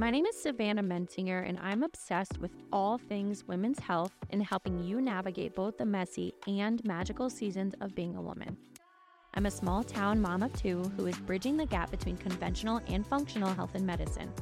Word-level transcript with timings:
My 0.00 0.10
name 0.10 0.24
is 0.24 0.40
Savannah 0.40 0.82
Mensinger, 0.82 1.46
and 1.46 1.58
I'm 1.58 1.82
obsessed 1.82 2.38
with 2.38 2.52
all 2.72 2.96
things 2.96 3.46
women's 3.46 3.78
health 3.78 4.14
and 4.30 4.42
helping 4.42 4.82
you 4.82 4.98
navigate 4.98 5.54
both 5.54 5.76
the 5.76 5.84
messy 5.84 6.32
and 6.48 6.82
magical 6.86 7.28
seasons 7.28 7.74
of 7.82 7.94
being 7.94 8.16
a 8.16 8.22
woman. 8.22 8.56
I'm 9.34 9.44
a 9.44 9.50
small 9.50 9.84
town 9.84 10.18
mom 10.18 10.42
of 10.42 10.54
two 10.54 10.90
who 10.96 11.04
is 11.04 11.18
bridging 11.18 11.58
the 11.58 11.66
gap 11.66 11.90
between 11.90 12.16
conventional 12.16 12.80
and 12.88 13.06
functional 13.06 13.52
health 13.52 13.74
and 13.74 13.86
medicine. 13.86 14.32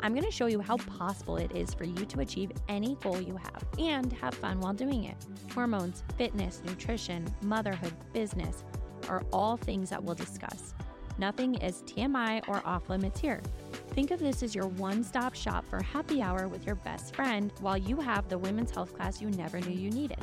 I'm 0.00 0.14
going 0.14 0.24
to 0.24 0.30
show 0.30 0.46
you 0.46 0.60
how 0.60 0.78
possible 0.78 1.36
it 1.36 1.54
is 1.54 1.74
for 1.74 1.84
you 1.84 2.06
to 2.06 2.20
achieve 2.20 2.52
any 2.66 2.94
goal 3.02 3.20
you 3.20 3.36
have 3.36 3.66
and 3.78 4.10
have 4.14 4.32
fun 4.32 4.60
while 4.60 4.72
doing 4.72 5.04
it. 5.04 5.16
Hormones, 5.52 6.04
fitness, 6.16 6.62
nutrition, 6.64 7.26
motherhood, 7.42 7.92
business 8.14 8.64
are 9.10 9.26
all 9.30 9.58
things 9.58 9.90
that 9.90 10.02
we'll 10.02 10.14
discuss. 10.14 10.72
Nothing 11.18 11.54
is 11.56 11.82
TMI 11.82 12.46
or 12.48 12.62
off 12.66 12.88
limits 12.90 13.20
here. 13.20 13.42
Think 13.96 14.10
of 14.10 14.20
this 14.20 14.42
as 14.42 14.54
your 14.54 14.66
one 14.66 15.02
stop 15.02 15.34
shop 15.34 15.64
for 15.70 15.82
happy 15.82 16.20
hour 16.20 16.48
with 16.48 16.66
your 16.66 16.74
best 16.74 17.14
friend 17.14 17.50
while 17.60 17.78
you 17.78 17.98
have 17.98 18.28
the 18.28 18.36
women's 18.36 18.70
health 18.70 18.94
class 18.94 19.22
you 19.22 19.30
never 19.30 19.58
knew 19.58 19.74
you 19.74 19.90
needed. 19.90 20.18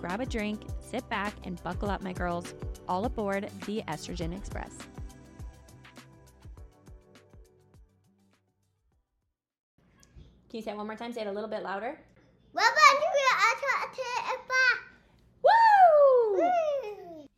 Grab 0.00 0.20
a 0.20 0.26
drink, 0.26 0.62
sit 0.80 1.06
back, 1.08 1.34
and 1.42 1.60
buckle 1.64 1.90
up, 1.90 2.02
my 2.02 2.12
girls. 2.12 2.54
All 2.88 3.04
aboard 3.04 3.50
the 3.66 3.82
Estrogen 3.88 4.32
Express. 4.32 4.78
Can 10.48 10.58
you 10.58 10.62
say 10.62 10.70
it 10.70 10.76
one 10.76 10.86
more 10.86 10.94
time? 10.94 11.12
Say 11.12 11.22
it 11.22 11.26
a 11.26 11.32
little 11.32 11.50
bit 11.50 11.64
louder. 11.64 11.98
Woo! 12.54 12.62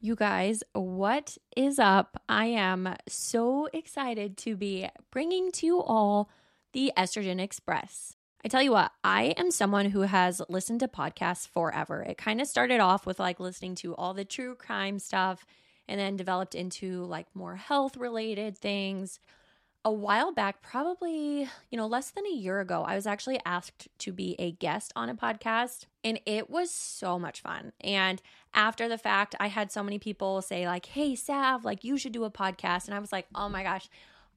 You 0.00 0.14
guys, 0.14 0.62
what 0.74 1.36
is 1.56 1.80
up? 1.80 2.22
I 2.28 2.46
am 2.46 2.94
so 3.08 3.68
excited 3.72 4.36
to 4.38 4.54
be 4.54 4.88
bringing 5.10 5.50
to 5.50 5.66
you 5.66 5.82
all 5.82 6.30
the 6.72 6.92
Estrogen 6.96 7.40
Express. 7.40 8.14
I 8.44 8.48
tell 8.48 8.62
you 8.62 8.70
what, 8.70 8.92
I 9.02 9.34
am 9.36 9.50
someone 9.50 9.86
who 9.86 10.02
has 10.02 10.40
listened 10.48 10.78
to 10.80 10.88
podcasts 10.88 11.48
forever. 11.48 12.02
It 12.02 12.16
kind 12.16 12.40
of 12.40 12.46
started 12.46 12.78
off 12.78 13.06
with 13.06 13.18
like 13.18 13.40
listening 13.40 13.74
to 13.76 13.96
all 13.96 14.14
the 14.14 14.24
true 14.24 14.54
crime 14.54 15.00
stuff 15.00 15.44
and 15.88 15.98
then 15.98 16.14
developed 16.16 16.54
into 16.54 17.04
like 17.06 17.26
more 17.34 17.56
health 17.56 17.96
related 17.96 18.56
things. 18.56 19.18
A 19.88 19.90
while 19.90 20.32
back, 20.32 20.60
probably, 20.60 21.48
you 21.70 21.78
know, 21.78 21.86
less 21.86 22.10
than 22.10 22.26
a 22.26 22.34
year 22.34 22.60
ago, 22.60 22.84
I 22.86 22.94
was 22.94 23.06
actually 23.06 23.40
asked 23.46 23.88
to 24.00 24.12
be 24.12 24.36
a 24.38 24.52
guest 24.52 24.92
on 24.94 25.08
a 25.08 25.14
podcast 25.14 25.86
and 26.04 26.20
it 26.26 26.50
was 26.50 26.70
so 26.70 27.18
much 27.18 27.40
fun. 27.40 27.72
And 27.80 28.20
after 28.52 28.86
the 28.86 28.98
fact, 28.98 29.34
I 29.40 29.46
had 29.46 29.72
so 29.72 29.82
many 29.82 29.98
people 29.98 30.42
say 30.42 30.66
like, 30.66 30.84
"Hey, 30.84 31.14
Sav, 31.14 31.64
like 31.64 31.84
you 31.84 31.96
should 31.96 32.12
do 32.12 32.24
a 32.24 32.30
podcast." 32.30 32.84
And 32.84 32.94
I 32.94 32.98
was 32.98 33.12
like, 33.12 33.28
"Oh 33.34 33.48
my 33.48 33.62
gosh, 33.62 33.88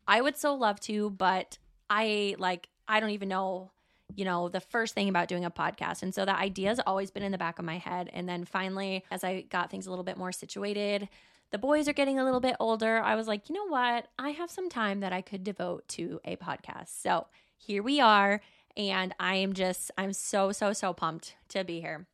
I 0.08 0.22
would 0.22 0.38
so 0.38 0.56
love 0.56 0.80
to, 0.82 1.10
but 1.10 1.58
I 1.90 2.38
like 2.40 2.70
I 2.88 3.02
don't 3.02 3.10
even 3.10 3.28
know 3.28 3.72
you 4.16 4.26
know, 4.26 4.50
the 4.50 4.60
first 4.60 4.94
thing 4.94 5.10
about 5.10 5.28
doing 5.28 5.46
a 5.46 5.52
podcast. 5.52 6.04
And 6.04 6.14
so 6.14 6.26
that 6.26 6.40
idea 6.40 6.70
has 6.70 6.82
always 6.86 7.12
been 7.12 7.24
in 7.24 7.32
the 7.32 7.38
back 7.38 7.60
of 7.60 7.66
my 7.66 7.78
head. 7.78 8.10
And 8.12 8.28
then 8.28 8.44
finally, 8.44 9.06
as 9.10 9.24
I 9.24 9.42
got 9.42 9.72
things 9.72 9.88
a 9.88 9.90
little 9.90 10.04
bit 10.04 10.18
more 10.18 10.32
situated, 10.34 11.08
the 11.52 11.58
boys 11.58 11.88
are 11.88 11.94
getting 11.94 12.20
a 12.20 12.24
little 12.24 12.40
bit 12.40 12.56
older. 12.60 13.00
I 13.02 13.16
was 13.16 13.28
like, 13.28 13.50
you 13.50 13.56
know 13.56 13.68
what? 13.68 14.08
I 14.18 14.30
have 14.30 14.50
some 14.50 14.70
time 14.70 15.02
that 15.02 15.14
I 15.14 15.22
could 15.22 15.44
devote 15.44 15.88
to 15.90 16.20
a 16.24 16.38
podcast. 16.38 17.02
So 17.02 17.28
here 17.58 17.84
we 17.84 18.00
are. 18.00 18.42
And 18.78 19.14
I 19.20 19.36
am 19.36 19.54
just, 19.54 19.92
I'm 19.98 20.14
so, 20.14 20.52
so, 20.54 20.72
so 20.72 20.94
pumped 20.94 21.36
to 21.50 21.64
be 21.64 21.82
here. 21.82 22.08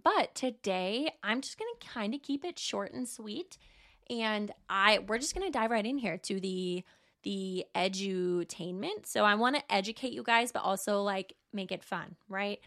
But 0.00 0.34
today, 0.34 1.12
I'm 1.22 1.40
just 1.40 1.58
going 1.58 1.70
to 1.78 1.86
kind 1.86 2.12
of 2.12 2.22
keep 2.22 2.44
it 2.44 2.58
short 2.58 2.92
and 2.92 3.08
sweet. 3.08 3.56
And 4.10 4.50
I, 4.68 4.98
we're 5.06 5.18
just 5.18 5.34
going 5.34 5.46
to 5.46 5.56
dive 5.56 5.70
right 5.70 5.86
in 5.86 5.98
here 5.98 6.18
to 6.18 6.40
the 6.40 6.84
the 7.24 7.66
edutainment. 7.74 9.04
So 9.06 9.24
I 9.24 9.34
want 9.34 9.56
to 9.56 9.72
educate 9.72 10.12
you 10.12 10.22
guys, 10.22 10.52
but 10.52 10.62
also 10.62 11.02
like 11.02 11.34
make 11.52 11.72
it 11.72 11.82
fun, 11.82 12.14
right? 12.28 12.60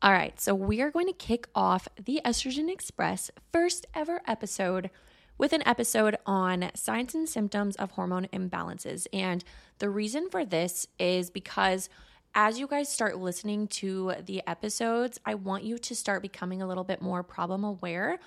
All 0.00 0.12
right, 0.12 0.40
so 0.40 0.54
we 0.54 0.80
are 0.80 0.92
going 0.92 1.08
to 1.08 1.12
kick 1.12 1.48
off 1.56 1.88
the 2.00 2.20
Estrogen 2.24 2.70
Express 2.70 3.32
first 3.52 3.84
ever 3.94 4.20
episode 4.28 4.90
with 5.38 5.52
an 5.52 5.66
episode 5.66 6.16
on 6.24 6.70
signs 6.74 7.16
and 7.16 7.28
symptoms 7.28 7.74
of 7.76 7.90
hormone 7.90 8.28
imbalances. 8.32 9.08
And 9.12 9.42
the 9.78 9.90
reason 9.90 10.30
for 10.30 10.44
this 10.44 10.86
is 11.00 11.30
because 11.30 11.88
as 12.32 12.60
you 12.60 12.68
guys 12.68 12.88
start 12.88 13.18
listening 13.18 13.66
to 13.68 14.14
the 14.24 14.40
episodes, 14.46 15.18
I 15.26 15.34
want 15.34 15.64
you 15.64 15.78
to 15.78 15.96
start 15.96 16.22
becoming 16.22 16.62
a 16.62 16.68
little 16.68 16.84
bit 16.84 17.02
more 17.02 17.24
problem 17.24 17.64
aware 17.64 18.20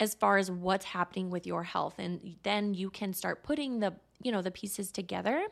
as 0.00 0.14
far 0.14 0.38
as 0.38 0.50
what's 0.50 0.86
happening 0.86 1.30
with 1.30 1.46
your 1.46 1.62
health 1.62 1.94
and 1.98 2.34
then 2.42 2.74
you 2.74 2.90
can 2.90 3.12
start 3.12 3.44
putting 3.44 3.78
the 3.78 3.94
you 4.22 4.32
know, 4.32 4.42
the 4.42 4.50
pieces 4.50 4.90
together. 4.90 5.46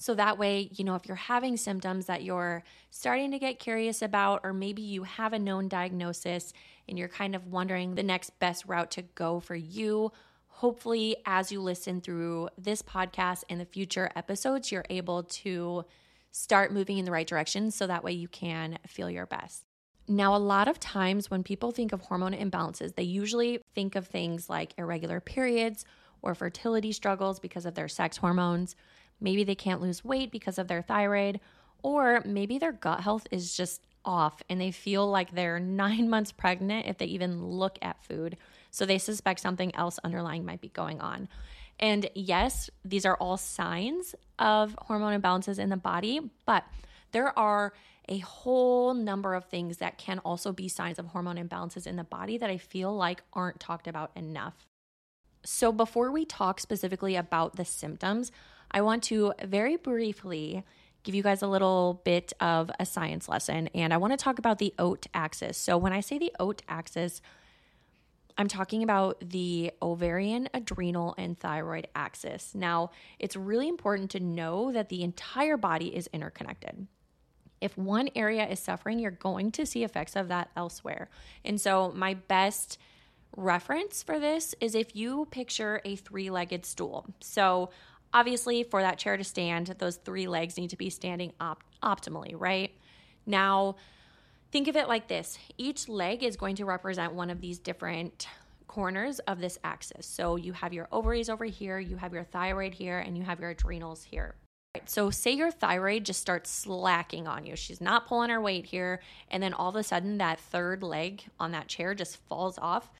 So 0.00 0.14
that 0.14 0.38
way, 0.38 0.70
you 0.76 0.84
know, 0.84 0.94
if 0.94 1.06
you're 1.06 1.16
having 1.16 1.56
symptoms 1.56 2.06
that 2.06 2.22
you're 2.22 2.62
starting 2.90 3.32
to 3.32 3.38
get 3.40 3.58
curious 3.58 4.00
about, 4.00 4.42
or 4.44 4.52
maybe 4.52 4.80
you 4.80 5.02
have 5.02 5.32
a 5.32 5.40
known 5.40 5.66
diagnosis 5.66 6.52
and 6.88 6.96
you're 6.96 7.08
kind 7.08 7.34
of 7.34 7.48
wondering 7.48 7.96
the 7.96 8.04
next 8.04 8.38
best 8.38 8.64
route 8.66 8.92
to 8.92 9.02
go 9.02 9.40
for 9.40 9.56
you, 9.56 10.12
hopefully, 10.46 11.16
as 11.26 11.50
you 11.50 11.60
listen 11.60 12.00
through 12.00 12.48
this 12.56 12.80
podcast 12.80 13.42
and 13.50 13.60
the 13.60 13.64
future 13.64 14.08
episodes, 14.14 14.70
you're 14.70 14.84
able 14.88 15.24
to 15.24 15.84
start 16.30 16.72
moving 16.72 16.98
in 16.98 17.04
the 17.04 17.10
right 17.10 17.26
direction 17.26 17.72
so 17.72 17.88
that 17.88 18.04
way 18.04 18.12
you 18.12 18.28
can 18.28 18.78
feel 18.86 19.10
your 19.10 19.26
best. 19.26 19.64
Now, 20.06 20.36
a 20.36 20.38
lot 20.38 20.68
of 20.68 20.78
times 20.78 21.28
when 21.28 21.42
people 21.42 21.72
think 21.72 21.92
of 21.92 22.02
hormone 22.02 22.34
imbalances, 22.34 22.94
they 22.94 23.02
usually 23.02 23.62
think 23.74 23.96
of 23.96 24.06
things 24.06 24.48
like 24.48 24.74
irregular 24.78 25.20
periods 25.20 25.84
or 26.22 26.36
fertility 26.36 26.92
struggles 26.92 27.40
because 27.40 27.66
of 27.66 27.74
their 27.74 27.88
sex 27.88 28.16
hormones. 28.16 28.76
Maybe 29.20 29.44
they 29.44 29.54
can't 29.54 29.80
lose 29.80 30.04
weight 30.04 30.30
because 30.30 30.58
of 30.58 30.68
their 30.68 30.82
thyroid, 30.82 31.40
or 31.82 32.22
maybe 32.24 32.58
their 32.58 32.72
gut 32.72 33.00
health 33.00 33.26
is 33.30 33.56
just 33.56 33.82
off 34.04 34.42
and 34.48 34.60
they 34.60 34.70
feel 34.70 35.08
like 35.08 35.32
they're 35.32 35.60
nine 35.60 36.08
months 36.08 36.32
pregnant 36.32 36.86
if 36.86 36.98
they 36.98 37.06
even 37.06 37.44
look 37.44 37.78
at 37.82 38.04
food. 38.04 38.36
So 38.70 38.84
they 38.84 38.98
suspect 38.98 39.40
something 39.40 39.74
else 39.74 39.98
underlying 40.04 40.44
might 40.44 40.60
be 40.60 40.68
going 40.68 41.00
on. 41.00 41.28
And 41.80 42.10
yes, 42.14 42.70
these 42.84 43.06
are 43.06 43.16
all 43.16 43.36
signs 43.36 44.14
of 44.38 44.76
hormone 44.82 45.20
imbalances 45.20 45.58
in 45.58 45.68
the 45.68 45.76
body, 45.76 46.20
but 46.44 46.64
there 47.12 47.38
are 47.38 47.72
a 48.08 48.18
whole 48.18 48.94
number 48.94 49.34
of 49.34 49.44
things 49.44 49.76
that 49.78 49.98
can 49.98 50.18
also 50.20 50.52
be 50.52 50.68
signs 50.68 50.98
of 50.98 51.06
hormone 51.06 51.36
imbalances 51.36 51.86
in 51.86 51.96
the 51.96 52.04
body 52.04 52.38
that 52.38 52.50
I 52.50 52.56
feel 52.56 52.94
like 52.94 53.22
aren't 53.32 53.60
talked 53.60 53.86
about 53.86 54.10
enough. 54.16 54.66
So, 55.44 55.70
before 55.72 56.10
we 56.10 56.24
talk 56.24 56.58
specifically 56.58 57.14
about 57.14 57.56
the 57.56 57.64
symptoms, 57.64 58.32
I 58.70 58.82
want 58.82 59.02
to 59.04 59.32
very 59.44 59.76
briefly 59.76 60.64
give 61.04 61.14
you 61.14 61.22
guys 61.22 61.42
a 61.42 61.46
little 61.46 62.02
bit 62.04 62.32
of 62.40 62.70
a 62.78 62.84
science 62.84 63.28
lesson. 63.28 63.68
And 63.68 63.94
I 63.94 63.96
want 63.96 64.12
to 64.12 64.16
talk 64.16 64.38
about 64.38 64.58
the 64.58 64.74
OAT 64.78 65.06
axis. 65.14 65.56
So, 65.56 65.78
when 65.78 65.92
I 65.92 66.00
say 66.00 66.18
the 66.18 66.32
OAT 66.38 66.62
axis, 66.68 67.22
I'm 68.36 68.46
talking 68.46 68.82
about 68.82 69.18
the 69.20 69.72
ovarian, 69.82 70.48
adrenal, 70.54 71.14
and 71.18 71.38
thyroid 71.38 71.88
axis. 71.94 72.54
Now, 72.54 72.90
it's 73.18 73.36
really 73.36 73.68
important 73.68 74.12
to 74.12 74.20
know 74.20 74.70
that 74.70 74.90
the 74.90 75.02
entire 75.02 75.56
body 75.56 75.96
is 75.96 76.08
interconnected. 76.12 76.86
If 77.60 77.76
one 77.76 78.10
area 78.14 78.46
is 78.46 78.60
suffering, 78.60 79.00
you're 79.00 79.10
going 79.10 79.50
to 79.52 79.66
see 79.66 79.82
effects 79.82 80.14
of 80.14 80.28
that 80.28 80.50
elsewhere. 80.56 81.08
And 81.44 81.60
so, 81.60 81.90
my 81.94 82.14
best 82.14 82.78
reference 83.36 84.02
for 84.02 84.18
this 84.18 84.54
is 84.60 84.74
if 84.74 84.94
you 84.94 85.26
picture 85.30 85.80
a 85.84 85.96
three 85.96 86.30
legged 86.30 86.64
stool. 86.64 87.06
So, 87.20 87.70
obviously, 88.12 88.62
for 88.62 88.82
that 88.82 88.98
chair 88.98 89.16
to 89.16 89.24
stand, 89.24 89.74
those 89.78 89.96
three 89.96 90.26
legs 90.26 90.56
need 90.56 90.70
to 90.70 90.76
be 90.76 90.90
standing 90.90 91.32
op- 91.40 91.64
optimally, 91.82 92.34
right? 92.34 92.72
Now, 93.26 93.76
think 94.50 94.68
of 94.68 94.76
it 94.76 94.88
like 94.88 95.08
this 95.08 95.38
each 95.56 95.88
leg 95.88 96.22
is 96.22 96.36
going 96.36 96.56
to 96.56 96.64
represent 96.64 97.12
one 97.14 97.30
of 97.30 97.40
these 97.40 97.58
different 97.58 98.28
corners 98.66 99.18
of 99.20 99.40
this 99.40 99.58
axis. 99.64 100.06
So, 100.06 100.36
you 100.36 100.52
have 100.52 100.72
your 100.72 100.88
ovaries 100.92 101.28
over 101.28 101.44
here, 101.44 101.78
you 101.78 101.96
have 101.96 102.12
your 102.12 102.24
thyroid 102.24 102.74
here, 102.74 102.98
and 102.98 103.16
you 103.16 103.24
have 103.24 103.40
your 103.40 103.50
adrenals 103.50 104.04
here. 104.04 104.34
Right, 104.74 104.88
So, 104.88 105.10
say 105.10 105.32
your 105.32 105.50
thyroid 105.50 106.04
just 106.04 106.20
starts 106.20 106.50
slacking 106.50 107.26
on 107.26 107.46
you. 107.46 107.56
She's 107.56 107.80
not 107.80 108.06
pulling 108.06 108.30
her 108.30 108.40
weight 108.40 108.66
here. 108.66 109.00
And 109.30 109.42
then 109.42 109.54
all 109.54 109.70
of 109.70 109.76
a 109.76 109.82
sudden, 109.82 110.18
that 110.18 110.38
third 110.38 110.82
leg 110.82 111.24
on 111.40 111.52
that 111.52 111.68
chair 111.68 111.94
just 111.94 112.16
falls 112.28 112.58
off 112.58 112.90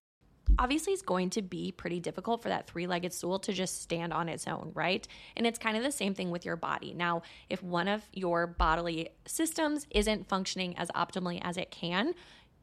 obviously 0.59 0.93
it's 0.93 1.03
going 1.03 1.31
to 1.31 1.43
be 1.43 1.73
pretty 1.73 2.01
difficult 2.01 2.43
for 2.43 2.49
that 2.49 2.69
three 2.69 2.87
legged 2.87 3.13
stool 3.13 3.39
to 3.41 3.53
just 3.53 3.83
stand 3.83 4.13
on 4.13 4.29
its 4.29 4.47
own, 4.47 4.73
right? 4.75 5.07
And 5.37 5.47
it's 5.47 5.59
kind 5.59 5.77
of 5.77 5.83
the 5.83 5.93
same 5.93 6.15
thing 6.15 6.31
with 6.31 6.45
your 6.45 6.57
body. 6.57 6.95
Now, 6.95 7.23
if 7.49 7.63
one 7.63 7.89
of 7.89 8.03
your 8.13 8.47
bodily 8.47 9.11
systems 9.27 9.87
isn't 9.91 10.29
functioning 10.29 10.77
as 10.77 10.89
optimally 10.91 11.41
as 11.43 11.57
it 11.57 11.71
can, 11.71 12.15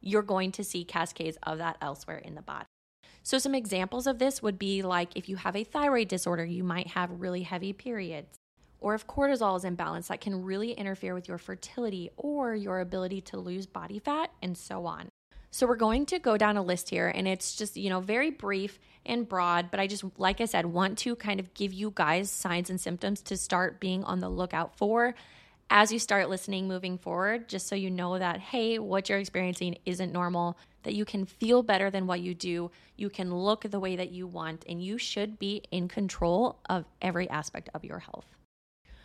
you're 0.01 0.21
going 0.21 0.51
to 0.53 0.63
see 0.63 0.83
cascades 0.83 1.37
of 1.43 1.57
that 1.57 1.77
elsewhere 1.81 2.19
in 2.19 2.35
the 2.35 2.41
body. 2.41 2.65
So, 3.23 3.39
some 3.39 3.55
examples 3.55 4.05
of 4.05 4.19
this 4.19 4.43
would 4.43 4.59
be 4.59 4.83
like 4.83 5.09
if 5.15 5.27
you 5.27 5.35
have 5.37 5.55
a 5.55 5.63
thyroid 5.63 6.07
disorder, 6.07 6.45
you 6.45 6.63
might 6.63 6.87
have 6.89 7.09
really 7.19 7.41
heavy 7.41 7.73
periods. 7.73 8.37
Or 8.79 8.93
if 8.93 9.07
cortisol 9.07 9.57
is 9.57 9.63
imbalanced, 9.63 10.07
that 10.07 10.21
can 10.21 10.43
really 10.43 10.73
interfere 10.73 11.15
with 11.15 11.27
your 11.27 11.39
fertility 11.39 12.11
or 12.17 12.53
your 12.53 12.81
ability 12.81 13.21
to 13.21 13.37
lose 13.37 13.65
body 13.65 13.97
fat 13.97 14.31
and 14.43 14.55
so 14.55 14.85
on. 14.85 15.09
So 15.55 15.65
we're 15.65 15.77
going 15.77 16.05
to 16.07 16.19
go 16.19 16.35
down 16.35 16.57
a 16.57 16.61
list 16.61 16.89
here 16.89 17.07
and 17.07 17.29
it's 17.29 17.55
just, 17.55 17.77
you 17.77 17.89
know, 17.89 18.01
very 18.01 18.29
brief 18.29 18.77
and 19.05 19.25
broad, 19.25 19.71
but 19.71 19.79
I 19.79 19.87
just 19.87 20.03
like 20.17 20.41
I 20.41 20.45
said 20.45 20.65
want 20.65 20.97
to 20.97 21.15
kind 21.15 21.39
of 21.39 21.53
give 21.53 21.71
you 21.71 21.93
guys 21.95 22.29
signs 22.29 22.69
and 22.69 22.77
symptoms 22.77 23.21
to 23.21 23.37
start 23.37 23.79
being 23.79 24.03
on 24.03 24.19
the 24.19 24.27
lookout 24.27 24.75
for 24.75 25.15
as 25.69 25.93
you 25.93 25.99
start 25.99 26.29
listening 26.29 26.67
moving 26.67 26.97
forward, 26.97 27.47
just 27.47 27.67
so 27.67 27.75
you 27.75 27.89
know 27.89 28.19
that, 28.19 28.41
hey, 28.41 28.79
what 28.79 29.07
you're 29.07 29.17
experiencing 29.17 29.77
isn't 29.85 30.11
normal, 30.11 30.57
that 30.83 30.93
you 30.93 31.05
can 31.05 31.25
feel 31.25 31.63
better 31.63 31.89
than 31.89 32.05
what 32.05 32.19
you 32.19 32.35
do, 32.35 32.69
you 32.97 33.09
can 33.09 33.33
look 33.33 33.61
the 33.61 33.79
way 33.79 33.95
that 33.95 34.11
you 34.11 34.27
want, 34.27 34.65
and 34.67 34.83
you 34.83 34.97
should 34.97 35.39
be 35.39 35.63
in 35.71 35.87
control 35.87 36.59
of 36.69 36.83
every 37.01 37.29
aspect 37.29 37.69
of 37.73 37.85
your 37.85 37.99
health. 37.99 38.27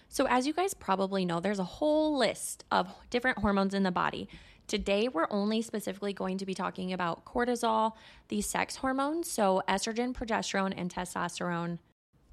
So, 0.08 0.26
as 0.26 0.44
you 0.44 0.52
guys 0.52 0.74
probably 0.74 1.24
know, 1.24 1.38
there's 1.38 1.60
a 1.60 1.64
whole 1.64 2.18
list 2.18 2.64
of 2.72 2.92
different 3.10 3.38
hormones 3.38 3.74
in 3.74 3.84
the 3.84 3.92
body. 3.92 4.28
Today, 4.70 5.08
we're 5.08 5.26
only 5.30 5.62
specifically 5.62 6.12
going 6.12 6.38
to 6.38 6.46
be 6.46 6.54
talking 6.54 6.92
about 6.92 7.24
cortisol, 7.24 7.94
the 8.28 8.40
sex 8.40 8.76
hormones, 8.76 9.28
so 9.28 9.64
estrogen, 9.68 10.14
progesterone, 10.14 10.72
and 10.76 10.94
testosterone 10.94 11.78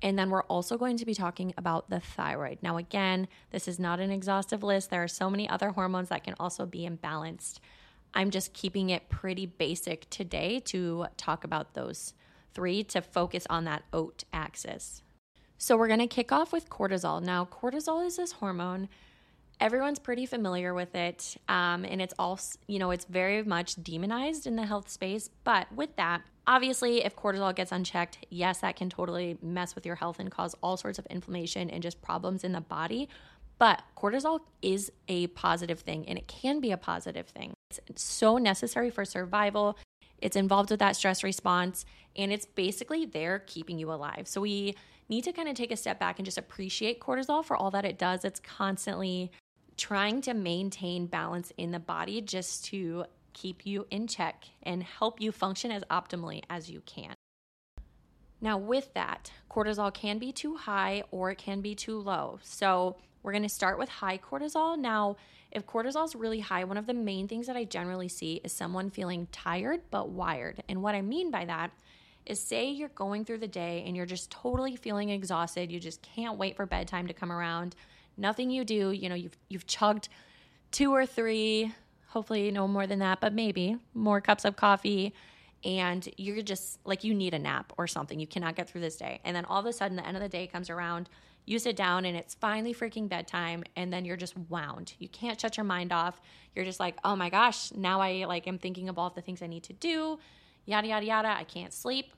and 0.02 0.18
then 0.18 0.30
we're 0.30 0.44
also 0.44 0.78
going 0.78 0.98
to 0.98 1.06
be 1.06 1.16
talking 1.16 1.54
about 1.58 1.90
the 1.90 2.00
thyroid. 2.00 2.60
Now, 2.62 2.78
again, 2.78 3.28
this 3.50 3.68
is 3.68 3.80
not 3.80 4.00
an 4.00 4.12
exhaustive 4.12 4.62
list. 4.62 4.90
There 4.90 5.04
are 5.04 5.08
so 5.08 5.30
many 5.30 5.50
other 5.50 5.72
hormones 5.72 6.10
that 6.10 6.24
can 6.24 6.36
also 6.40 6.66
be 6.66 6.88
imbalanced. 6.88 7.60
I'm 8.14 8.30
just 8.30 8.54
keeping 8.54 8.92
it 8.92 9.10
pretty 9.10 9.48
basic 9.48 10.08
today 10.10 10.60
to 10.66 11.08
talk 11.18 11.44
about 11.44 11.74
those 11.74 12.14
three 12.54 12.84
to 12.84 13.02
focus 13.02 13.48
on 13.50 13.66
that 13.66 13.84
OAT 13.92 14.24
axis. 14.32 15.02
So, 15.58 15.76
we're 15.76 15.88
going 15.88 16.00
to 16.00 16.08
kick 16.08 16.32
off 16.32 16.54
with 16.54 16.70
cortisol. 16.70 17.22
Now, 17.22 17.46
cortisol 17.46 18.06
is 18.06 18.18
this 18.18 18.34
hormone. 18.34 18.90
Everyone's 19.60 20.00
pretty 20.00 20.26
familiar 20.26 20.74
with 20.74 20.94
it, 20.94 21.36
um, 21.50 21.84
and 21.84 22.00
it's 22.02 22.14
also, 22.20 22.60
you 22.68 22.78
know, 22.78 22.92
it's 22.92 23.06
very 23.06 23.44
much 23.44 23.82
demonized 23.82 24.46
in 24.46 24.56
the 24.56 24.66
health 24.66 24.88
space. 24.90 25.30
But 25.44 25.72
with 25.74 25.96
that, 25.96 26.22
Obviously, 26.48 27.04
if 27.04 27.14
cortisol 27.14 27.54
gets 27.54 27.74
unchecked, 27.74 28.20
yes, 28.30 28.60
that 28.60 28.78
can 28.78 28.90
totally 28.90 29.38
mess 29.42 29.76
with 29.76 29.86
your 29.86 29.96
health 29.96 30.18
and 30.18 30.32
cause 30.32 30.56
all 30.64 30.78
sorts 30.78 30.98
of 30.98 31.06
inflammation 31.08 31.70
and 31.70 31.84
just 31.84 32.02
problems 32.02 32.46
in 32.46 32.54
the 32.54 32.62
body. 32.62 33.10
But 33.60 33.84
cortisol 33.98 34.40
is 34.62 34.90
a 35.10 35.28
positive 35.28 35.82
thing 35.82 36.08
and 36.08 36.18
it 36.18 36.28
can 36.28 36.62
be 36.62 36.72
a 36.72 36.78
positive 36.78 37.28
thing. 37.28 37.54
It's 37.88 38.02
so 38.02 38.38
necessary 38.38 38.90
for 38.90 39.04
survival. 39.04 39.78
It's 40.20 40.38
involved 40.38 40.72
with 40.72 40.80
that 40.80 40.96
stress 40.96 41.22
response 41.22 41.86
and 42.16 42.32
it's 42.32 42.46
basically 42.46 43.06
there 43.06 43.40
keeping 43.40 43.78
you 43.78 43.92
alive. 43.92 44.28
So 44.28 44.40
we 44.40 44.76
need 45.10 45.26
to 45.26 45.34
kind 45.34 45.50
of 45.50 45.56
take 45.56 45.72
a 45.72 45.78
step 45.78 46.00
back 46.00 46.18
and 46.18 46.26
just 46.26 46.38
appreciate 46.38 47.02
cortisol 47.02 47.44
for 47.44 47.58
all 47.58 47.72
that 47.72 47.84
it 47.84 47.98
does. 47.98 48.24
It's 48.24 48.40
constantly 48.40 49.32
trying 49.78 50.22
to 50.22 50.34
maintain 50.34 51.06
balance 51.06 51.54
in 51.58 51.72
the 51.72 51.80
body 51.80 52.22
just 52.22 52.66
to 52.66 53.06
keep 53.34 53.66
you 53.66 53.86
in 53.92 54.08
check 54.08 54.46
and 54.64 54.84
help 54.84 55.22
you 55.22 55.32
function 55.32 55.72
as 55.72 55.84
optimally 55.92 56.42
as 56.50 56.70
you 56.70 56.82
can. 56.86 57.14
Now, 58.42 58.58
with 58.58 58.94
that, 58.94 59.32
cortisol 59.50 59.94
can 59.94 60.20
be 60.20 60.32
too 60.32 60.56
high 60.56 61.04
or 61.12 61.32
it 61.32 61.38
can 61.38 61.62
be 61.62 61.76
too 61.76 62.00
low. 62.00 62.40
So, 62.44 62.98
we're 63.24 63.32
going 63.32 63.44
to 63.44 63.50
start 63.50 63.78
with 63.78 63.90
high 63.90 64.20
cortisol. 64.20 64.78
Now, 64.78 65.18
if 65.52 65.66
cortisol 65.66 66.06
is 66.06 66.16
really 66.16 66.40
high, 66.40 66.64
one 66.64 66.78
of 66.78 66.88
the 66.88 66.94
main 66.94 67.28
things 67.28 67.48
that 67.48 67.58
I 67.58 67.64
generally 67.64 68.08
see 68.08 68.42
is 68.44 68.54
someone 68.54 68.90
feeling 68.90 69.28
tired 69.32 69.82
but 69.92 70.10
wired. 70.10 70.64
And 70.70 70.82
what 70.82 70.96
I 70.96 71.02
mean 71.02 71.32
by 71.32 71.46
that 71.46 71.72
is 72.26 72.40
say 72.40 72.70
you're 72.70 72.90
going 72.90 73.26
through 73.26 73.40
the 73.40 73.48
day 73.48 73.84
and 73.86 73.96
you're 73.96 74.06
just 74.06 74.30
totally 74.30 74.76
feeling 74.76 75.10
exhausted, 75.10 75.72
you 75.72 75.80
just 75.80 76.02
can't 76.02 76.38
wait 76.38 76.56
for 76.56 76.66
bedtime 76.66 77.08
to 77.08 77.14
come 77.14 77.32
around. 77.32 77.76
Nothing 78.18 78.50
you 78.50 78.66
do, 78.66 78.92
you 78.92 79.10
know, 79.10 79.16
you've 79.16 79.38
you've 79.50 79.68
chugged 79.68 80.10
two 80.72 80.94
or 80.94 81.06
three 81.06 81.74
hopefully 82.08 82.50
no 82.52 82.68
more 82.68 82.88
than 82.88 83.00
that, 83.00 83.20
but 83.22 83.34
maybe 83.34 83.78
more 83.94 84.20
cups 84.22 84.46
of 84.46 84.56
coffee. 84.56 85.14
And 85.64 86.08
you're 86.18 86.42
just 86.42 86.80
like, 86.86 87.04
you 87.04 87.14
need 87.14 87.34
a 87.34 87.40
nap 87.40 87.74
or 87.78 87.88
something. 87.88 88.20
You 88.20 88.28
cannot 88.28 88.56
get 88.56 88.70
through 88.70 88.82
this 88.82 88.96
day. 88.96 89.20
And 89.24 89.36
then 89.36 89.46
all 89.46 89.60
of 89.60 89.66
a 89.66 89.74
sudden, 89.74 89.98
the 89.98 90.08
end 90.08 90.16
of 90.16 90.24
the 90.24 90.30
day 90.30 90.48
comes 90.48 90.70
around, 90.70 91.10
you 91.46 91.60
sit 91.60 91.76
down 91.76 92.06
and 92.06 92.18
it's 92.18 92.34
finally 92.34 92.74
freaking 92.74 93.08
bedtime. 93.08 93.64
And 93.76 93.92
then 93.92 94.06
you're 94.06 94.18
just 94.18 94.38
wound. 94.50 94.94
You 95.00 95.10
can't 95.10 95.40
shut 95.40 95.58
your 95.58 95.64
mind 95.64 95.92
off. 95.92 96.22
You're 96.56 96.66
just 96.66 96.80
like, 96.80 96.96
oh 97.04 97.16
my 97.16 97.30
gosh, 97.30 97.72
now 97.74 98.02
I 98.02 98.26
like 98.26 98.48
am 98.48 98.58
thinking 98.58 98.90
of 98.90 98.98
all 98.98 99.10
the 99.10 99.22
things 99.22 99.42
I 99.42 99.48
need 99.48 99.64
to 99.64 99.74
do, 99.74 100.20
yada, 100.66 100.88
yada, 100.88 101.06
yada. 101.06 101.30
I 101.30 101.44
can't 101.44 101.74
sleep. 101.74 102.14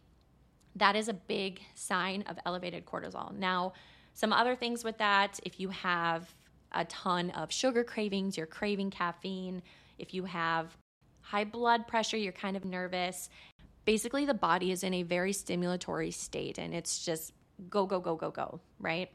That 0.75 0.95
is 0.95 1.09
a 1.09 1.13
big 1.13 1.61
sign 1.75 2.23
of 2.23 2.37
elevated 2.45 2.85
cortisol. 2.85 3.33
Now, 3.35 3.73
some 4.19 4.33
other 4.33 4.53
things 4.53 4.83
with 4.83 4.97
that, 4.97 5.39
if 5.43 5.61
you 5.61 5.69
have 5.69 6.35
a 6.73 6.83
ton 6.83 7.29
of 7.29 7.53
sugar 7.53 7.85
cravings, 7.85 8.35
you're 8.35 8.45
craving 8.45 8.89
caffeine, 8.89 9.61
if 9.97 10.13
you 10.13 10.25
have 10.25 10.75
high 11.21 11.45
blood 11.45 11.87
pressure, 11.87 12.17
you're 12.17 12.33
kind 12.33 12.57
of 12.57 12.65
nervous. 12.65 13.29
Basically, 13.85 14.25
the 14.25 14.33
body 14.33 14.71
is 14.71 14.83
in 14.83 14.93
a 14.93 15.03
very 15.03 15.31
stimulatory 15.31 16.13
state 16.13 16.57
and 16.57 16.75
it's 16.75 17.05
just 17.05 17.31
go, 17.69 17.85
go, 17.85 18.01
go, 18.01 18.17
go, 18.17 18.29
go, 18.29 18.59
right? 18.77 19.09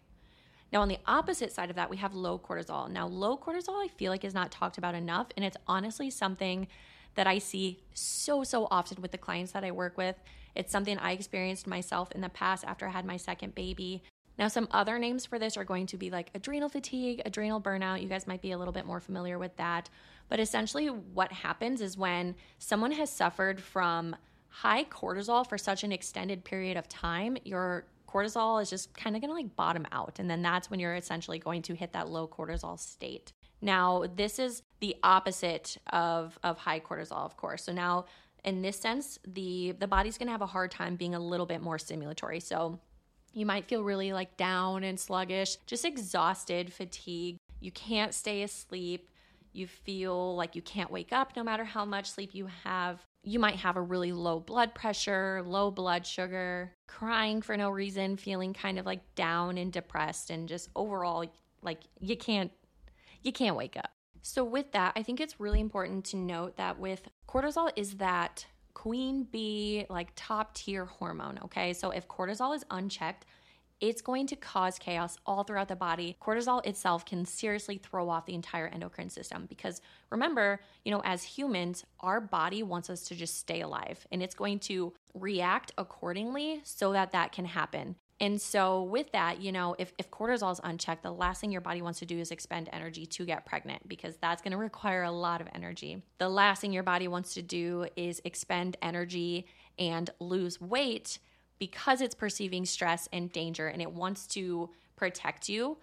Now, 0.73 0.81
on 0.81 0.89
the 0.89 0.99
opposite 1.07 1.53
side 1.53 1.69
of 1.69 1.77
that, 1.77 1.91
we 1.91 1.99
have 1.99 2.15
low 2.15 2.39
cortisol. 2.39 2.91
Now, 2.91 3.07
low 3.07 3.37
cortisol, 3.37 3.85
I 3.85 3.89
feel 3.89 4.11
like 4.11 4.25
is 4.25 4.33
not 4.33 4.51
talked 4.51 4.79
about 4.79 4.95
enough. 4.95 5.27
And 5.37 5.45
it's 5.45 5.59
honestly 5.67 6.09
something 6.09 6.67
that 7.15 7.27
I 7.27 7.39
see 7.39 7.83
so, 7.93 8.43
so 8.43 8.69
often 8.71 9.03
with 9.03 9.13
the 9.13 9.19
clients 9.19 9.53
that 9.53 9.65
I 9.65 9.71
work 9.71 9.99
with. 9.99 10.17
It's 10.55 10.73
something 10.73 10.97
I 10.97 11.13
experienced 11.13 11.67
myself 11.67 12.11
in 12.13 12.23
the 12.23 12.31
past 12.31 12.65
after 12.65 12.89
I 12.89 12.91
had 12.91 13.05
my 13.05 13.19
second 13.19 13.55
baby. 13.55 14.03
Now, 14.39 14.49
some 14.49 14.69
other 14.73 14.99
names 14.99 15.27
for 15.27 15.39
this 15.39 15.57
are 15.57 15.65
going 15.65 15.87
to 15.87 15.97
be 15.97 16.11
like 16.11 16.31
adrenal 16.35 16.69
fatigue, 16.69 17.23
adrenal 17.25 17.61
burnout. 17.61 18.03
You 18.03 18.09
guys 18.09 18.27
might 18.27 18.43
be 18.43 18.53
a 18.53 18.59
little 18.59 18.73
bit 18.73 18.87
more 18.87 19.01
familiar 19.01 19.39
with 19.39 19.57
that. 19.57 19.89
But 20.29 20.41
essentially, 20.41 20.89
what 20.89 21.33
happens 21.33 21.81
is 21.81 21.97
when 21.97 22.35
someone 22.59 22.93
has 22.93 23.11
suffered 23.11 23.61
from 23.61 24.17
high 24.49 24.85
cortisol 24.85 25.49
for 25.49 25.59
such 25.59 25.85
an 25.85 25.93
extended 25.93 26.45
period 26.45 26.77
of 26.77 26.89
time, 26.89 27.37
your 27.45 27.85
cortisol 28.09 28.63
is 28.63 28.71
just 28.71 28.95
kind 28.95 29.17
of 29.17 29.23
going 29.23 29.31
to 29.31 29.35
like 29.35 29.57
bottom 29.57 29.87
out. 29.93 30.19
And 30.19 30.31
then 30.31 30.43
that's 30.43 30.71
when 30.71 30.81
you're 30.81 30.95
essentially 30.95 31.39
going 31.39 31.63
to 31.63 31.75
hit 31.75 31.93
that 31.93 32.09
low 32.09 32.27
cortisol 32.27 32.79
state. 32.79 33.33
Now, 33.61 34.05
this 34.15 34.39
is 34.39 34.63
the 34.81 34.97
opposite 35.03 35.77
of, 35.93 36.39
of 36.43 36.59
high 36.59 36.81
cortisol, 36.81 37.25
of 37.25 37.37
course. 37.37 37.65
So 37.65 37.73
now, 37.73 38.07
in 38.45 38.63
this 38.63 38.79
sense, 38.79 39.19
the, 39.27 39.75
the 39.79 39.87
body's 39.87 40.19
going 40.19 40.27
to 40.27 40.33
have 40.33 40.43
a 40.43 40.47
hard 40.47 40.71
time 40.71 40.97
being 40.97 41.15
a 41.15 41.21
little 41.21 41.47
bit 41.47 41.63
more 41.63 41.79
stimulatory. 41.79 42.43
So 42.43 42.79
you 43.35 43.45
might 43.45 43.67
feel 43.67 43.83
really 43.83 44.13
like 44.13 44.37
down 44.37 44.85
and 44.85 44.99
sluggish, 44.99 45.57
just 45.67 45.85
exhausted, 45.85 46.73
fatigued. 46.73 47.39
You 47.61 47.73
can't 47.73 48.15
stay 48.15 48.43
asleep. 48.43 49.09
You 49.53 49.67
feel 49.67 50.37
like 50.37 50.57
you 50.57 50.63
can't 50.63 50.91
wake 50.91 51.13
up 51.13 51.37
no 51.37 51.43
matter 51.43 51.65
how 51.65 51.85
much 51.85 52.11
sleep 52.11 52.35
you 52.35 52.49
have. 52.65 53.03
You 53.23 53.39
might 53.39 53.57
have 53.57 53.77
a 53.77 53.83
really 53.83 54.13
low 54.13 54.41
blood 54.41 54.75
pressure, 54.75 55.43
low 55.45 55.71
blood 55.71 56.07
sugar, 56.07 56.73
crying 56.89 57.43
for 57.43 57.57
no 57.57 57.71
reason, 57.71 58.17
feeling 58.17 58.53
kind 58.53 58.79
of 58.79 58.87
like 58.87 59.15
down 59.15 59.59
and 59.59 59.73
depressed 59.73 60.31
and 60.31 60.49
just 60.49 60.69
overall 60.77 61.25
like 61.63 61.81
you 62.01 62.17
can't 62.17 62.53
you 63.23 63.33
can't 63.33 63.57
wake 63.57 63.77
up. 63.77 63.91
So 64.23 64.45
with 64.45 64.73
that, 64.73 64.93
I 64.97 65.03
think 65.03 65.21
it's 65.21 65.41
really 65.41 65.61
important 65.61 66.05
to 66.07 66.17
note 66.17 66.57
that 66.57 66.79
with 66.79 67.09
cortisol 67.29 67.71
is 67.77 67.97
that 67.97 68.47
queen 68.75 69.25
bee, 69.31 69.87
like 69.89 70.09
top 70.17 70.55
tier 70.55 70.85
hormone. 70.85 71.39
Okay. 71.45 71.73
So 71.73 71.91
if 71.91 72.07
cortisol 72.09 72.55
is 72.55 72.65
unchecked, 72.71 73.25
it's 73.81 74.01
going 74.01 74.27
to 74.29 74.37
cause 74.37 74.79
chaos 74.79 75.19
all 75.27 75.43
throughout 75.43 75.69
the 75.69 75.77
body. 75.77 76.17
Cortisol 76.23 76.65
itself 76.65 77.05
can 77.05 77.25
seriously 77.25 77.79
throw 77.79 78.09
off 78.09 78.27
the 78.27 78.35
entire 78.35 78.69
endocrine 78.69 79.11
system 79.11 79.47
because 79.47 79.81
remember, 80.11 80.61
you 80.85 80.93
know, 80.93 81.03
as 81.05 81.23
humans, 81.23 81.85
our 82.01 82.21
body 82.21 82.63
wants 82.63 82.89
us 82.89 83.03
to 83.05 83.15
just 83.15 83.37
stay 83.37 83.61
alive 83.61 84.07
and 84.13 84.23
it's 84.23 84.35
going 84.35 84.59
to 84.61 84.93
react 85.13 85.73
accordingly 85.77 86.61
so 86.65 86.93
that 86.93 87.13
that 87.13 87.33
can 87.33 87.45
happen. 87.45 87.97
And 88.21 88.41
so, 88.41 88.83
with 88.85 89.11
that, 89.13 89.41
you 89.41 89.51
know, 89.51 89.75
if, 89.79 89.93
if 89.99 90.11
cortisol 90.11 90.53
is 90.53 90.61
unchecked, 90.63 91.03
the 91.03 91.13
last 91.13 91.41
thing 91.41 91.51
your 91.51 91.61
body 91.61 91.83
wants 91.83 91.99
to 91.99 92.07
do 92.07 92.19
is 92.19 92.31
expend 92.31 92.69
energy 92.73 93.07
to 93.07 93.25
get 93.25 93.45
pregnant 93.45 93.89
because 93.89 94.17
that's 94.19 94.41
going 94.41 94.53
to 94.53 94.57
require 94.57 95.03
a 95.03 95.11
lot 95.11 95.41
of 95.41 95.49
energy. 95.53 96.01
The 96.19 96.29
last 96.29 96.61
thing 96.61 96.73
your 96.73 96.85
body 96.85 97.09
wants 97.09 97.35
to 97.35 97.43
do 97.43 97.87
is 97.97 98.23
expend 98.25 98.77
energy 98.83 99.47
and 99.79 100.11
lose 100.21 100.61
weight 100.61 101.19
because 101.59 102.01
it's 102.01 102.15
perceiving 102.15 102.65
stress 102.65 103.09
and 103.13 103.33
danger 103.33 103.67
and 103.67 103.83
it 103.83 103.91
wants 103.91 104.27
to 104.29 104.71
protect 104.97 105.49
you 105.49 105.77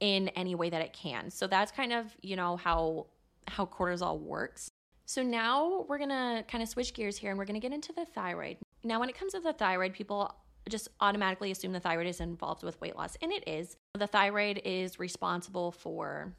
in 0.00 0.28
any 0.30 0.54
way 0.54 0.70
that 0.70 0.82
it 0.82 0.92
can. 0.92 1.30
So 1.30 1.46
that's 1.46 1.70
kind 1.70 1.92
of, 1.92 2.06
you 2.20 2.34
know, 2.34 2.56
how 2.56 3.06
how 3.46 3.66
cortisol 3.66 4.18
works. 4.18 4.70
So 5.06 5.22
now 5.22 5.84
we're 5.88 5.98
going 5.98 6.10
to 6.10 6.44
kind 6.46 6.62
of 6.62 6.68
switch 6.68 6.94
gears 6.94 7.16
here 7.16 7.30
and 7.30 7.38
we're 7.38 7.44
going 7.44 7.60
to 7.60 7.60
get 7.60 7.74
into 7.74 7.92
the 7.92 8.04
thyroid. 8.04 8.58
Now 8.84 9.00
when 9.00 9.08
it 9.08 9.18
comes 9.18 9.32
to 9.32 9.40
the 9.40 9.52
thyroid, 9.52 9.92
people 9.92 10.32
just 10.70 10.88
automatically 11.00 11.50
assume 11.50 11.72
the 11.72 11.80
thyroid 11.80 12.06
is 12.06 12.20
involved 12.20 12.62
with 12.62 12.80
weight 12.80 12.96
loss, 12.96 13.16
and 13.22 13.32
it 13.32 13.46
is. 13.46 13.76
The 13.94 14.06
thyroid 14.06 14.60
is 14.64 14.98
responsible 14.98 15.72
for 15.72 16.34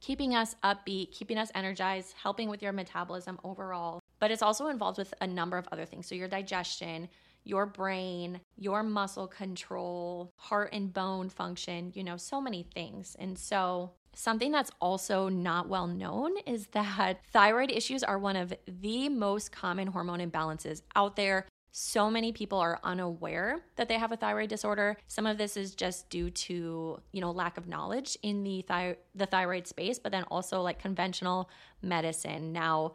keeping 0.00 0.34
us 0.34 0.54
upbeat, 0.62 1.12
keeping 1.12 1.38
us 1.38 1.50
energized, 1.54 2.14
helping 2.20 2.48
with 2.48 2.62
your 2.62 2.72
metabolism 2.72 3.38
overall. 3.42 4.00
But 4.20 4.30
it's 4.30 4.42
also 4.42 4.68
involved 4.68 4.98
with 4.98 5.14
a 5.20 5.26
number 5.26 5.58
of 5.58 5.68
other 5.72 5.84
things. 5.84 6.06
So, 6.06 6.14
your 6.14 6.28
digestion, 6.28 7.08
your 7.44 7.66
brain, 7.66 8.40
your 8.56 8.82
muscle 8.82 9.26
control, 9.26 10.30
heart 10.36 10.70
and 10.72 10.92
bone 10.92 11.28
function, 11.28 11.92
you 11.94 12.04
know, 12.04 12.16
so 12.16 12.40
many 12.40 12.62
things. 12.62 13.16
And 13.18 13.38
so, 13.38 13.92
Something 14.16 14.52
that's 14.52 14.70
also 14.80 15.28
not 15.28 15.68
well 15.68 15.86
known 15.86 16.36
is 16.46 16.68
that 16.68 17.18
thyroid 17.32 17.70
issues 17.70 18.02
are 18.02 18.18
one 18.18 18.36
of 18.36 18.54
the 18.66 19.08
most 19.08 19.52
common 19.52 19.88
hormone 19.88 20.20
imbalances 20.20 20.82
out 20.94 21.16
there. 21.16 21.46
So 21.76 22.08
many 22.08 22.30
people 22.30 22.58
are 22.58 22.78
unaware 22.84 23.62
that 23.74 23.88
they 23.88 23.98
have 23.98 24.12
a 24.12 24.16
thyroid 24.16 24.48
disorder. 24.48 24.96
Some 25.08 25.26
of 25.26 25.38
this 25.38 25.56
is 25.56 25.74
just 25.74 26.08
due 26.08 26.30
to, 26.30 27.00
you 27.10 27.20
know, 27.20 27.32
lack 27.32 27.58
of 27.58 27.66
knowledge 27.66 28.16
in 28.22 28.44
the 28.44 28.64
thy- 28.68 28.96
the 29.16 29.26
thyroid 29.26 29.66
space, 29.66 29.98
but 29.98 30.12
then 30.12 30.22
also 30.30 30.62
like 30.62 30.78
conventional 30.78 31.50
medicine. 31.82 32.52
Now, 32.52 32.94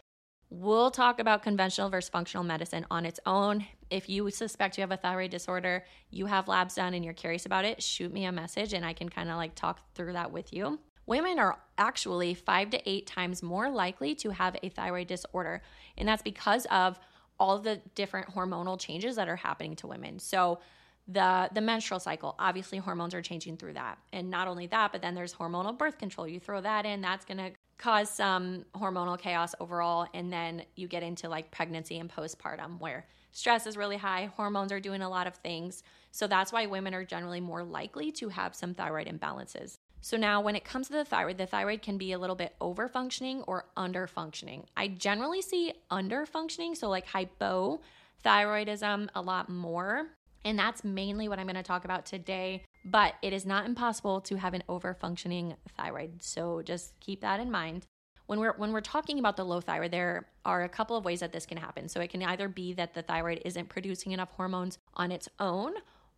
We'll 0.52 0.90
talk 0.90 1.20
about 1.20 1.44
conventional 1.44 1.92
versus 1.92 2.10
functional 2.10 2.44
medicine 2.44 2.84
on 2.90 3.06
its 3.06 3.20
own. 3.28 3.68
If 3.92 4.10
you 4.10 4.32
suspect 4.32 4.80
you 4.80 4.82
have 4.82 4.92
a 4.92 4.98
thyroid 4.98 5.30
disorder, 5.30 5.86
you 6.10 6.26
have 6.26 6.48
labs 6.48 6.74
done, 6.74 6.96
and 6.96 7.06
you're 7.06 7.14
curious 7.14 7.46
about 7.46 7.66
it, 7.66 7.84
shoot 7.84 8.12
me 8.12 8.26
a 8.26 8.32
message 8.32 8.74
and 8.74 8.84
I 8.84 8.94
can 8.94 9.10
kind 9.10 9.30
of 9.30 9.36
like 9.36 9.54
talk 9.54 9.94
through 9.94 10.14
that 10.14 10.32
with 10.32 10.52
you. 10.52 10.80
Women 11.06 11.38
are 11.38 11.60
actually 11.78 12.34
five 12.34 12.72
to 12.72 12.90
eight 12.90 13.06
times 13.06 13.44
more 13.44 13.70
likely 13.70 14.16
to 14.16 14.32
have 14.32 14.56
a 14.64 14.70
thyroid 14.70 15.08
disorder, 15.08 15.62
and 15.98 16.08
that's 16.08 16.24
because 16.24 16.66
of 16.68 17.00
all 17.40 17.60
the 17.60 17.82
different 17.96 18.34
hormonal 18.34 18.80
changes 18.80 19.16
that 19.16 19.28
are 19.30 19.36
happening 19.36 19.76
to 19.78 19.88
women. 19.88 20.20
So, 20.20 20.60
the 21.08 21.50
the 21.56 21.62
menstrual 21.62 22.00
cycle 22.00 22.36
obviously 22.38 22.78
hormones 22.78 23.16
are 23.16 23.22
changing 23.24 23.58
through 23.58 23.74
that 23.74 23.98
and 24.14 24.30
not 24.30 24.48
only 24.48 24.68
that 24.68 24.92
but 24.92 25.02
then 25.02 25.16
there's 25.16 25.34
hormonal 25.34 25.76
birth 25.76 25.98
control 25.98 26.28
you 26.28 26.40
throw 26.40 26.62
that 26.62 26.86
in 26.86 27.02
that's 27.02 27.26
going 27.26 27.40
to 27.40 27.52
cause 27.80 28.10
some 28.10 28.66
hormonal 28.76 29.18
chaos 29.18 29.56
overall. 29.60 30.06
And 30.14 30.32
then 30.32 30.64
you 30.76 30.88
get 30.88 31.02
into 31.02 31.28
like 31.28 31.50
pregnancy 31.50 31.98
and 31.98 32.12
postpartum 32.12 32.80
where 32.80 33.08
stress 33.32 33.66
is 33.66 33.78
really 33.78 33.98
high, 33.98 34.30
hormones 34.36 34.72
are 34.72 34.80
doing 34.80 35.02
a 35.02 35.10
lot 35.10 35.26
of 35.26 35.36
things. 35.36 35.82
So 36.12 36.28
that's 36.28 36.52
why 36.52 36.66
women 36.68 36.94
are 36.94 37.06
generally 37.06 37.40
more 37.40 37.64
likely 37.64 38.12
to 38.14 38.30
have 38.30 38.54
some 38.54 38.74
thyroid 38.74 39.08
imbalances. 39.08 39.78
So 40.02 40.18
now 40.18 40.42
when 40.42 40.56
it 40.56 40.64
comes 40.64 40.88
to 40.88 40.94
the 40.94 41.06
thyroid, 41.06 41.38
the 41.38 41.46
thyroid 41.46 41.82
can 41.82 41.98
be 41.98 42.14
a 42.14 42.20
little 42.20 42.36
bit 42.36 42.56
over 42.62 42.88
functioning 42.88 43.44
or 43.44 43.66
under 43.76 44.08
functioning. 44.08 44.66
I 44.78 44.88
generally 44.88 45.42
see 45.42 45.74
under 45.92 46.26
functioning, 46.26 46.76
so 46.76 46.90
like 46.90 47.08
hypothyroidism 47.08 49.10
a 49.14 49.22
lot 49.22 49.50
more. 49.50 50.08
And 50.46 50.58
that's 50.58 50.86
mainly 50.86 51.28
what 51.28 51.38
I'm 51.38 51.48
going 51.48 51.56
to 51.56 51.64
talk 51.64 51.84
about 51.84 52.06
today 52.06 52.64
but 52.86 53.16
it 53.22 53.34
is 53.34 53.46
not 53.46 53.66
impossible 53.66 54.22
to 54.22 54.38
have 54.38 54.54
an 54.54 54.64
over 54.70 54.94
functioning 54.94 55.56
thyroid. 55.78 56.22
So 56.22 56.62
just 56.62 57.00
keep 57.00 57.22
that 57.22 57.40
in 57.40 57.52
mind. 57.52 57.86
When 58.28 58.40
we're 58.40 58.54
when 58.54 58.72
we're 58.72 58.82
talking 58.82 59.20
about 59.20 59.38
the 59.38 59.44
low 59.44 59.60
thyroid, 59.60 59.92
there 59.92 60.28
are 60.46 60.64
a 60.64 60.70
couple 60.70 60.96
of 60.96 61.04
ways 61.04 61.20
that 61.22 61.32
this 61.32 61.46
can 61.46 61.58
happen. 61.58 61.90
So 61.90 62.00
it 62.00 62.10
can 62.10 62.24
either 62.24 62.48
be 62.48 62.74
that 62.74 62.94
the 62.94 63.02
thyroid 63.02 63.42
isn't 63.44 63.70
producing 63.70 64.12
enough 64.12 64.32
hormones 64.32 64.78
on 64.94 65.12
its 65.12 65.28
own, 65.40 65.74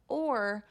or 0.08 0.66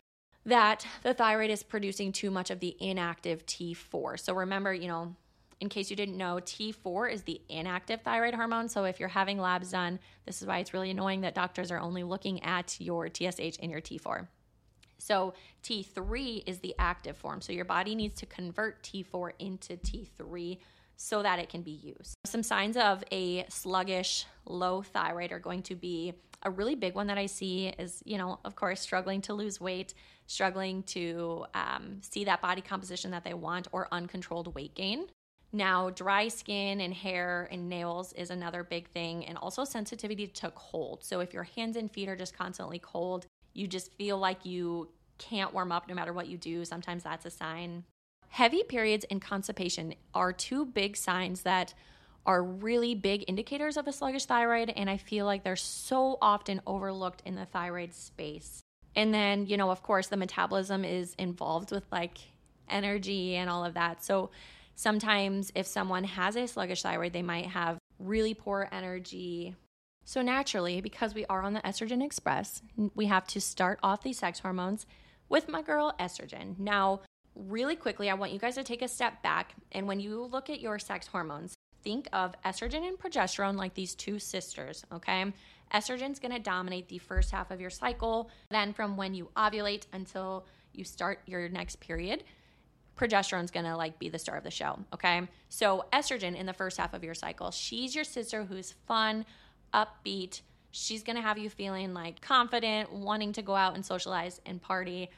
that 0.50 0.86
the 1.02 1.14
thyroid 1.14 1.50
is 1.50 1.62
producing 1.62 2.12
too 2.12 2.30
much 2.30 2.50
of 2.50 2.60
the 2.60 2.76
inactive 2.80 3.46
T4. 3.46 4.18
So 4.18 4.34
remember, 4.34 4.72
you 4.72 4.88
know, 4.88 5.14
in 5.60 5.68
case 5.68 5.90
you 5.90 5.96
didn't 5.96 6.16
know, 6.16 6.36
T4 6.36 7.12
is 7.12 7.22
the 7.22 7.40
inactive 7.48 8.00
thyroid 8.02 8.34
hormone. 8.34 8.68
So 8.68 8.84
if 8.84 8.98
you're 8.98 9.08
having 9.10 9.38
labs 9.38 9.70
done, 9.70 9.98
this 10.26 10.40
is 10.40 10.48
why 10.48 10.58
it's 10.58 10.72
really 10.72 10.90
annoying 10.90 11.20
that 11.20 11.34
doctors 11.34 11.70
are 11.70 11.78
only 11.78 12.02
looking 12.02 12.42
at 12.42 12.76
your 12.80 13.08
TSH 13.08 13.58
and 13.60 13.70
your 13.70 13.80
T4. 13.80 14.26
So 14.98 15.34
T3 15.62 16.44
is 16.46 16.60
the 16.60 16.74
active 16.78 17.16
form. 17.16 17.40
So 17.40 17.52
your 17.52 17.64
body 17.64 17.94
needs 17.94 18.18
to 18.20 18.26
convert 18.26 18.82
T4 18.82 19.32
into 19.38 19.76
T3 19.76 20.58
so 21.02 21.22
that 21.22 21.38
it 21.38 21.48
can 21.48 21.62
be 21.62 21.70
used. 21.70 22.14
Some 22.26 22.42
signs 22.42 22.76
of 22.76 23.02
a 23.10 23.46
sluggish, 23.48 24.26
low 24.44 24.82
thyroid 24.82 25.32
are 25.32 25.38
going 25.38 25.62
to 25.62 25.74
be 25.74 26.12
a 26.42 26.50
really 26.50 26.74
big 26.74 26.94
one 26.94 27.06
that 27.06 27.16
I 27.16 27.24
see 27.24 27.68
is, 27.68 28.02
you 28.04 28.18
know, 28.18 28.38
of 28.44 28.54
course, 28.54 28.80
struggling 28.80 29.22
to 29.22 29.32
lose 29.32 29.62
weight, 29.62 29.94
struggling 30.26 30.82
to 30.84 31.46
um, 31.54 32.02
see 32.02 32.24
that 32.24 32.42
body 32.42 32.60
composition 32.60 33.10
that 33.12 33.24
they 33.24 33.32
want, 33.32 33.66
or 33.72 33.88
uncontrolled 33.90 34.54
weight 34.54 34.74
gain. 34.74 35.06
Now, 35.52 35.88
dry 35.88 36.28
skin 36.28 36.82
and 36.82 36.92
hair 36.92 37.48
and 37.50 37.70
nails 37.70 38.12
is 38.12 38.28
another 38.28 38.62
big 38.62 38.86
thing, 38.88 39.24
and 39.24 39.38
also 39.38 39.64
sensitivity 39.64 40.26
to 40.26 40.50
cold. 40.50 41.02
So, 41.02 41.20
if 41.20 41.32
your 41.32 41.44
hands 41.44 41.76
and 41.76 41.90
feet 41.90 42.10
are 42.10 42.16
just 42.16 42.36
constantly 42.36 42.78
cold, 42.78 43.26
you 43.54 43.66
just 43.66 43.90
feel 43.94 44.18
like 44.18 44.44
you 44.44 44.90
can't 45.16 45.54
warm 45.54 45.72
up 45.72 45.88
no 45.88 45.94
matter 45.94 46.12
what 46.12 46.28
you 46.28 46.36
do. 46.36 46.64
Sometimes 46.66 47.04
that's 47.04 47.24
a 47.24 47.30
sign. 47.30 47.84
Heavy 48.30 48.62
periods 48.62 49.04
and 49.10 49.20
constipation 49.20 49.94
are 50.14 50.32
two 50.32 50.64
big 50.64 50.96
signs 50.96 51.42
that 51.42 51.74
are 52.26 52.42
really 52.42 52.94
big 52.94 53.24
indicators 53.28 53.76
of 53.76 53.86
a 53.86 53.92
sluggish 53.92 54.26
thyroid. 54.26 54.70
And 54.70 54.88
I 54.88 54.96
feel 54.96 55.26
like 55.26 55.44
they're 55.44 55.56
so 55.56 56.18
often 56.20 56.60
overlooked 56.66 57.22
in 57.24 57.34
the 57.34 57.46
thyroid 57.46 57.94
space. 57.94 58.62
And 58.96 59.12
then, 59.12 59.46
you 59.46 59.56
know, 59.56 59.70
of 59.70 59.82
course, 59.82 60.08
the 60.08 60.16
metabolism 60.16 60.84
is 60.84 61.14
involved 61.18 61.70
with 61.70 61.84
like 61.92 62.18
energy 62.68 63.36
and 63.36 63.48
all 63.48 63.64
of 63.64 63.74
that. 63.74 64.04
So 64.04 64.30
sometimes 64.74 65.52
if 65.54 65.66
someone 65.66 66.04
has 66.04 66.36
a 66.36 66.46
sluggish 66.46 66.82
thyroid, 66.82 67.12
they 67.12 67.22
might 67.22 67.46
have 67.46 67.78
really 67.98 68.34
poor 68.34 68.68
energy, 68.72 69.54
so, 70.10 70.22
naturally, 70.22 70.80
because 70.80 71.14
we 71.14 71.24
are 71.26 71.42
on 71.42 71.52
the 71.52 71.60
Estrogen 71.60 72.04
Express, 72.04 72.62
we 72.96 73.06
have 73.06 73.28
to 73.28 73.40
start 73.40 73.78
off 73.80 74.02
these 74.02 74.18
sex 74.18 74.40
hormones 74.40 74.84
with 75.28 75.48
my 75.48 75.62
girl 75.62 75.94
estrogen. 76.00 76.58
Now, 76.58 77.02
really 77.34 77.76
quickly, 77.76 78.10
I 78.10 78.14
want 78.14 78.32
you 78.32 78.38
guys 78.38 78.56
to 78.56 78.64
take 78.64 78.82
a 78.82 78.88
step 78.88 79.22
back. 79.22 79.54
And 79.72 79.86
when 79.86 80.00
you 80.00 80.24
look 80.24 80.50
at 80.50 80.60
your 80.60 80.78
sex 80.78 81.06
hormones, 81.06 81.54
think 81.82 82.08
of 82.12 82.34
estrogen 82.44 82.86
and 82.86 82.98
progesterone 82.98 83.56
like 83.56 83.74
these 83.74 83.94
two 83.94 84.18
sisters, 84.18 84.84
okay? 84.92 85.32
Estrogen's 85.72 86.18
gonna 86.18 86.38
dominate 86.38 86.88
the 86.88 86.98
first 86.98 87.30
half 87.30 87.50
of 87.50 87.60
your 87.60 87.70
cycle. 87.70 88.30
Then, 88.50 88.72
from 88.72 88.96
when 88.96 89.14
you 89.14 89.28
ovulate 89.36 89.86
until 89.92 90.46
you 90.72 90.84
start 90.84 91.20
your 91.26 91.48
next 91.48 91.76
period, 91.80 92.24
progesterone's 92.96 93.50
gonna 93.50 93.76
like 93.76 93.98
be 93.98 94.08
the 94.08 94.18
star 94.18 94.36
of 94.36 94.44
the 94.44 94.50
show, 94.50 94.78
okay? 94.92 95.22
So, 95.48 95.84
estrogen 95.92 96.36
in 96.36 96.46
the 96.46 96.52
first 96.52 96.76
half 96.76 96.92
of 96.92 97.04
your 97.04 97.14
cycle, 97.14 97.50
she's 97.50 97.94
your 97.94 98.04
sister 98.04 98.44
who's 98.44 98.74
fun, 98.86 99.24
upbeat. 99.72 100.42
She's 100.72 101.02
to 101.02 101.22
have 101.22 101.38
you 101.38 101.50
feeling 101.50 101.94
like 101.94 102.20
confident, 102.20 102.92
wanting 102.92 103.32
to 103.34 103.42
go 103.42 103.56
out 103.56 103.74
and 103.74 103.84
socialize 103.84 104.40
and 104.46 104.60
party. 104.60 105.10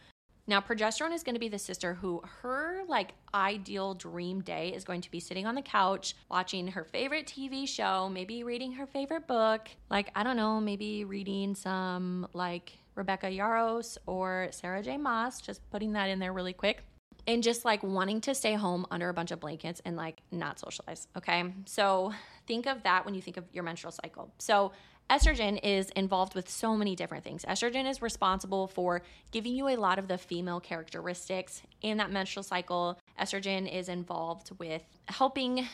Now, 0.46 0.60
progesterone 0.60 1.14
is 1.14 1.22
going 1.22 1.34
to 1.36 1.40
be 1.40 1.48
the 1.48 1.58
sister 1.58 1.94
who 1.94 2.20
her 2.42 2.82
like 2.88 3.12
ideal 3.32 3.94
dream 3.94 4.40
day 4.40 4.72
is 4.74 4.82
going 4.82 5.00
to 5.02 5.10
be 5.10 5.20
sitting 5.20 5.46
on 5.46 5.54
the 5.54 5.62
couch 5.62 6.16
watching 6.28 6.68
her 6.68 6.84
favorite 6.84 7.26
TV 7.26 7.66
show, 7.68 8.08
maybe 8.08 8.42
reading 8.42 8.72
her 8.72 8.86
favorite 8.86 9.28
book. 9.28 9.68
Like, 9.88 10.10
I 10.16 10.24
don't 10.24 10.36
know, 10.36 10.60
maybe 10.60 11.04
reading 11.04 11.54
some 11.54 12.26
like 12.32 12.72
Rebecca 12.96 13.26
Yarros 13.26 13.98
or 14.06 14.48
Sarah 14.50 14.82
J. 14.82 14.96
Maas, 14.96 15.40
just 15.40 15.68
putting 15.70 15.92
that 15.92 16.10
in 16.10 16.18
there 16.18 16.32
really 16.32 16.52
quick. 16.52 16.84
And 17.28 17.40
just 17.40 17.64
like 17.64 17.84
wanting 17.84 18.20
to 18.22 18.34
stay 18.34 18.54
home 18.54 18.84
under 18.90 19.08
a 19.08 19.14
bunch 19.14 19.30
of 19.30 19.38
blankets 19.38 19.80
and 19.84 19.96
like 19.96 20.22
not 20.32 20.58
socialize. 20.58 21.06
Okay. 21.16 21.54
So 21.66 22.12
think 22.48 22.66
of 22.66 22.82
that 22.82 23.04
when 23.04 23.14
you 23.14 23.22
think 23.22 23.36
of 23.36 23.44
your 23.52 23.62
menstrual 23.62 23.92
cycle. 23.92 24.34
So, 24.38 24.72
estrogen 25.10 25.58
is 25.62 25.90
involved 25.90 26.34
with 26.34 26.48
so 26.48 26.76
many 26.76 26.96
different 26.96 27.24
things. 27.24 27.44
Estrogen 27.44 27.88
is 27.88 28.00
responsible 28.00 28.66
for 28.66 29.02
giving 29.30 29.54
you 29.54 29.68
a 29.68 29.76
lot 29.76 29.98
of 29.98 30.08
the 30.08 30.18
female 30.18 30.60
characteristics 30.60 31.62
in 31.82 31.98
that 31.98 32.10
menstrual 32.10 32.42
cycle. 32.42 32.98
Estrogen 33.20 33.70
is 33.72 33.88
involved 33.88 34.50
with 34.58 34.82
helping 35.06 35.66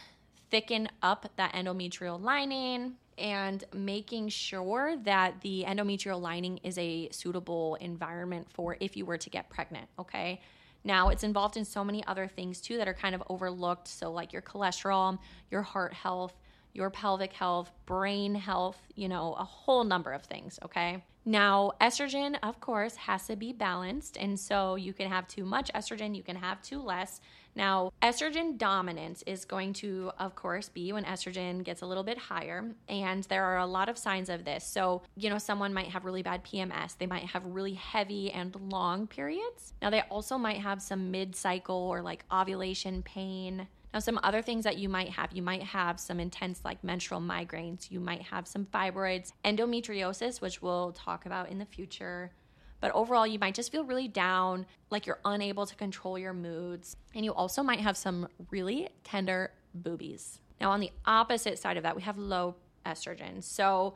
thicken 0.50 0.88
up 1.02 1.30
that 1.36 1.52
endometrial 1.52 2.20
lining 2.20 2.94
and 3.18 3.64
making 3.74 4.28
sure 4.28 4.96
that 5.04 5.40
the 5.40 5.64
endometrial 5.66 6.20
lining 6.20 6.58
is 6.58 6.78
a 6.78 7.08
suitable 7.10 7.76
environment 7.80 8.46
for 8.50 8.76
if 8.80 8.96
you 8.96 9.04
were 9.04 9.18
to 9.18 9.28
get 9.28 9.50
pregnant, 9.50 9.88
okay? 9.98 10.40
Now, 10.84 11.08
it's 11.08 11.24
involved 11.24 11.56
in 11.56 11.64
so 11.64 11.82
many 11.82 12.04
other 12.06 12.28
things 12.28 12.60
too 12.60 12.76
that 12.76 12.88
are 12.88 12.94
kind 12.94 13.14
of 13.14 13.22
overlooked. 13.28 13.88
So, 13.88 14.12
like 14.12 14.32
your 14.32 14.42
cholesterol, 14.42 15.18
your 15.50 15.62
heart 15.62 15.92
health, 15.92 16.34
your 16.74 16.90
pelvic 16.90 17.32
health, 17.32 17.72
brain 17.86 18.34
health, 18.34 18.80
you 18.94 19.08
know, 19.08 19.34
a 19.34 19.44
whole 19.44 19.84
number 19.84 20.12
of 20.12 20.22
things, 20.22 20.58
okay? 20.64 21.02
Now, 21.28 21.72
estrogen, 21.78 22.38
of 22.42 22.58
course, 22.58 22.96
has 22.96 23.26
to 23.26 23.36
be 23.36 23.52
balanced. 23.52 24.16
And 24.16 24.40
so 24.40 24.76
you 24.76 24.94
can 24.94 25.10
have 25.10 25.28
too 25.28 25.44
much 25.44 25.70
estrogen, 25.74 26.16
you 26.16 26.22
can 26.22 26.36
have 26.36 26.62
too 26.62 26.80
less. 26.80 27.20
Now, 27.54 27.92
estrogen 28.00 28.56
dominance 28.56 29.22
is 29.26 29.44
going 29.44 29.74
to, 29.74 30.10
of 30.18 30.34
course, 30.36 30.70
be 30.70 30.90
when 30.92 31.04
estrogen 31.04 31.62
gets 31.64 31.82
a 31.82 31.86
little 31.86 32.02
bit 32.02 32.16
higher. 32.16 32.70
And 32.88 33.24
there 33.24 33.44
are 33.44 33.58
a 33.58 33.66
lot 33.66 33.90
of 33.90 33.98
signs 33.98 34.30
of 34.30 34.46
this. 34.46 34.64
So, 34.64 35.02
you 35.16 35.28
know, 35.28 35.36
someone 35.36 35.74
might 35.74 35.88
have 35.88 36.06
really 36.06 36.22
bad 36.22 36.44
PMS, 36.44 36.96
they 36.96 37.06
might 37.06 37.24
have 37.24 37.44
really 37.44 37.74
heavy 37.74 38.30
and 38.30 38.56
long 38.72 39.06
periods. 39.06 39.74
Now, 39.82 39.90
they 39.90 40.00
also 40.02 40.38
might 40.38 40.62
have 40.62 40.80
some 40.80 41.10
mid 41.10 41.36
cycle 41.36 41.76
or 41.76 42.00
like 42.00 42.24
ovulation 42.32 43.02
pain. 43.02 43.68
Now, 43.92 44.00
some 44.00 44.20
other 44.22 44.42
things 44.42 44.64
that 44.64 44.76
you 44.76 44.88
might 44.88 45.08
have 45.10 45.32
you 45.32 45.42
might 45.42 45.62
have 45.62 45.98
some 45.98 46.20
intense, 46.20 46.60
like 46.64 46.84
menstrual 46.84 47.20
migraines, 47.20 47.90
you 47.90 48.00
might 48.00 48.22
have 48.22 48.46
some 48.46 48.66
fibroids, 48.66 49.32
endometriosis, 49.44 50.40
which 50.40 50.60
we'll 50.60 50.92
talk 50.92 51.26
about 51.26 51.48
in 51.48 51.58
the 51.58 51.64
future. 51.64 52.32
But 52.80 52.92
overall, 52.92 53.26
you 53.26 53.38
might 53.38 53.54
just 53.54 53.72
feel 53.72 53.84
really 53.84 54.08
down, 54.08 54.66
like 54.90 55.06
you're 55.06 55.20
unable 55.24 55.66
to 55.66 55.74
control 55.74 56.18
your 56.18 56.32
moods. 56.32 56.96
And 57.14 57.24
you 57.24 57.32
also 57.32 57.62
might 57.62 57.80
have 57.80 57.96
some 57.96 58.28
really 58.50 58.88
tender 59.02 59.50
boobies. 59.74 60.40
Now, 60.60 60.70
on 60.70 60.80
the 60.80 60.92
opposite 61.04 61.58
side 61.58 61.76
of 61.76 61.82
that, 61.82 61.96
we 61.96 62.02
have 62.02 62.18
low 62.18 62.56
estrogen. 62.86 63.42
So, 63.42 63.94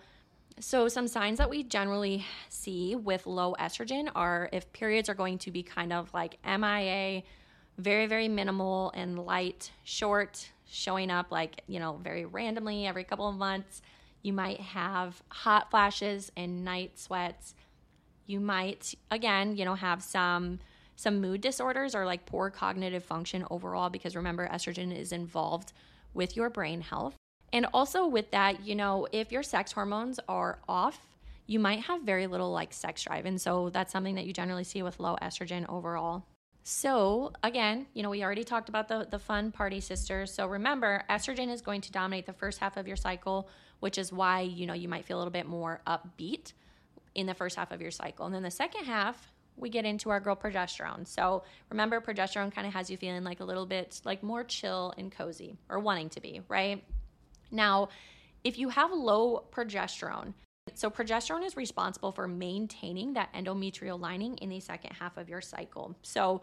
so 0.58 0.88
some 0.88 1.08
signs 1.08 1.38
that 1.38 1.48
we 1.48 1.62
generally 1.62 2.26
see 2.48 2.94
with 2.94 3.26
low 3.26 3.54
estrogen 3.58 4.10
are 4.14 4.48
if 4.52 4.72
periods 4.72 5.08
are 5.08 5.14
going 5.14 5.38
to 5.38 5.50
be 5.50 5.62
kind 5.62 5.92
of 5.92 6.12
like 6.12 6.38
MIA, 6.44 7.22
very, 7.78 8.06
very 8.06 8.28
minimal 8.28 8.92
and 8.94 9.18
light, 9.18 9.70
short, 9.84 10.50
showing 10.66 11.10
up 11.10 11.30
like, 11.30 11.62
you 11.66 11.78
know, 11.78 11.98
very 12.02 12.24
randomly 12.24 12.86
every 12.86 13.04
couple 13.04 13.28
of 13.28 13.36
months. 13.36 13.82
You 14.22 14.32
might 14.32 14.60
have 14.60 15.22
hot 15.28 15.70
flashes 15.70 16.30
and 16.36 16.64
night 16.64 16.98
sweats. 16.98 17.54
You 18.26 18.40
might, 18.40 18.94
again, 19.10 19.56
you 19.56 19.64
know, 19.64 19.74
have 19.74 20.02
some 20.02 20.60
some 20.94 21.20
mood 21.20 21.40
disorders 21.40 21.94
or 21.94 22.06
like 22.06 22.26
poor 22.26 22.50
cognitive 22.50 23.02
function 23.02 23.44
overall 23.50 23.90
because 23.90 24.14
remember 24.14 24.46
estrogen 24.48 24.96
is 24.96 25.10
involved 25.10 25.72
with 26.14 26.36
your 26.36 26.48
brain 26.48 26.80
health. 26.80 27.16
And 27.52 27.66
also 27.74 28.06
with 28.06 28.30
that, 28.30 28.64
you 28.64 28.74
know, 28.74 29.08
if 29.10 29.32
your 29.32 29.42
sex 29.42 29.72
hormones 29.72 30.20
are 30.28 30.58
off, 30.68 31.00
you 31.46 31.58
might 31.58 31.80
have 31.80 32.02
very 32.02 32.26
little 32.26 32.52
like 32.52 32.72
sex 32.72 33.02
drive. 33.02 33.26
And 33.26 33.40
so 33.40 33.68
that's 33.70 33.92
something 33.92 34.14
that 34.14 34.26
you 34.26 34.32
generally 34.32 34.64
see 34.64 34.82
with 34.82 35.00
low 35.00 35.16
estrogen 35.20 35.68
overall. 35.68 36.24
So, 36.64 37.32
again, 37.42 37.86
you 37.92 38.02
know, 38.02 38.10
we 38.10 38.22
already 38.22 38.44
talked 38.44 38.68
about 38.68 38.86
the, 38.86 39.06
the 39.10 39.18
fun 39.18 39.50
party 39.50 39.80
sisters. 39.80 40.32
So, 40.32 40.46
remember, 40.46 41.02
estrogen 41.10 41.50
is 41.50 41.60
going 41.60 41.80
to 41.82 41.92
dominate 41.92 42.26
the 42.26 42.32
first 42.32 42.58
half 42.58 42.76
of 42.76 42.86
your 42.86 42.96
cycle, 42.96 43.48
which 43.80 43.98
is 43.98 44.12
why, 44.12 44.40
you 44.40 44.66
know, 44.66 44.74
you 44.74 44.88
might 44.88 45.04
feel 45.04 45.16
a 45.16 45.20
little 45.20 45.32
bit 45.32 45.46
more 45.46 45.80
upbeat 45.86 46.52
in 47.14 47.26
the 47.26 47.34
first 47.34 47.56
half 47.56 47.72
of 47.72 47.80
your 47.80 47.90
cycle. 47.90 48.26
And 48.26 48.34
then 48.34 48.44
the 48.44 48.50
second 48.50 48.84
half, 48.84 49.32
we 49.56 49.70
get 49.70 49.84
into 49.84 50.10
our 50.10 50.20
girl 50.20 50.36
progesterone. 50.36 51.06
So, 51.06 51.42
remember, 51.68 52.00
progesterone 52.00 52.52
kind 52.54 52.66
of 52.66 52.72
has 52.74 52.88
you 52.88 52.96
feeling 52.96 53.24
like 53.24 53.40
a 53.40 53.44
little 53.44 53.66
bit 53.66 54.00
like 54.04 54.22
more 54.22 54.44
chill 54.44 54.94
and 54.96 55.10
cozy 55.10 55.56
or 55.68 55.80
wanting 55.80 56.10
to 56.10 56.20
be, 56.20 56.42
right? 56.48 56.82
Now, 57.50 57.88
if 58.44 58.56
you 58.56 58.68
have 58.68 58.92
low 58.92 59.44
progesterone, 59.52 60.34
so, 60.74 60.90
progesterone 60.90 61.44
is 61.44 61.56
responsible 61.56 62.12
for 62.12 62.26
maintaining 62.26 63.14
that 63.14 63.32
endometrial 63.34 64.00
lining 64.00 64.36
in 64.38 64.48
the 64.48 64.60
second 64.60 64.92
half 64.94 65.16
of 65.16 65.28
your 65.28 65.40
cycle. 65.40 65.96
So, 66.02 66.40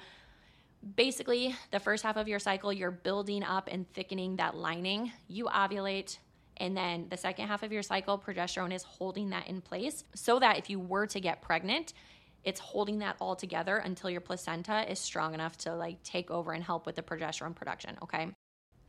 basically, 0.95 1.55
the 1.71 1.79
first 1.79 2.03
half 2.03 2.17
of 2.17 2.27
your 2.27 2.39
cycle, 2.39 2.71
you're 2.71 2.91
building 2.91 3.43
up 3.43 3.69
and 3.71 3.91
thickening 3.93 4.35
that 4.37 4.55
lining. 4.55 5.11
You 5.27 5.45
ovulate, 5.45 6.17
and 6.57 6.75
then 6.75 7.07
the 7.09 7.17
second 7.17 7.47
half 7.47 7.63
of 7.63 7.71
your 7.71 7.81
cycle, 7.81 8.17
progesterone 8.19 8.73
is 8.73 8.83
holding 8.83 9.29
that 9.31 9.47
in 9.47 9.61
place 9.61 10.03
so 10.13 10.39
that 10.39 10.57
if 10.57 10.69
you 10.69 10.79
were 10.79 11.07
to 11.07 11.19
get 11.19 11.41
pregnant, 11.41 11.93
it's 12.43 12.59
holding 12.59 12.99
that 12.99 13.15
all 13.19 13.35
together 13.35 13.77
until 13.77 14.09
your 14.09 14.21
placenta 14.21 14.89
is 14.89 14.99
strong 14.99 15.33
enough 15.33 15.57
to 15.57 15.75
like 15.75 16.01
take 16.03 16.29
over 16.31 16.53
and 16.53 16.63
help 16.63 16.85
with 16.85 16.95
the 16.95 17.01
progesterone 17.01 17.55
production, 17.55 17.97
okay? 18.03 18.29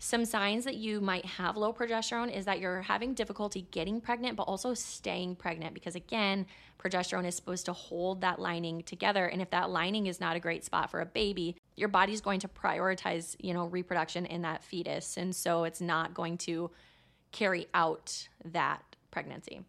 Some 0.02 0.24
signs 0.24 0.64
that 0.64 0.76
you 0.76 1.02
might 1.02 1.26
have 1.26 1.58
low 1.58 1.74
progesterone 1.74 2.34
is 2.34 2.46
that 2.46 2.58
you're 2.58 2.80
having 2.80 3.12
difficulty 3.12 3.66
getting 3.70 4.00
pregnant, 4.00 4.34
but 4.34 4.44
also 4.44 4.72
staying 4.72 5.36
pregnant 5.36 5.74
because, 5.74 5.94
again, 5.94 6.46
progesterone 6.82 7.26
is 7.26 7.34
supposed 7.34 7.66
to 7.66 7.74
hold 7.74 8.22
that 8.22 8.40
lining 8.40 8.82
together. 8.82 9.26
And 9.26 9.42
if 9.42 9.50
that 9.50 9.68
lining 9.68 10.06
is 10.06 10.18
not 10.18 10.36
a 10.36 10.40
great 10.40 10.64
spot 10.64 10.90
for 10.90 11.02
a 11.02 11.06
baby, 11.06 11.54
your 11.76 11.88
body's 11.88 12.22
going 12.22 12.40
to 12.40 12.48
prioritize, 12.48 13.36
you 13.40 13.52
know, 13.52 13.66
reproduction 13.66 14.24
in 14.24 14.40
that 14.40 14.64
fetus. 14.64 15.18
And 15.18 15.36
so 15.36 15.64
it's 15.64 15.82
not 15.82 16.14
going 16.14 16.38
to 16.38 16.70
carry 17.30 17.68
out 17.74 18.26
that 18.42 18.82
pregnancy. 19.10 19.60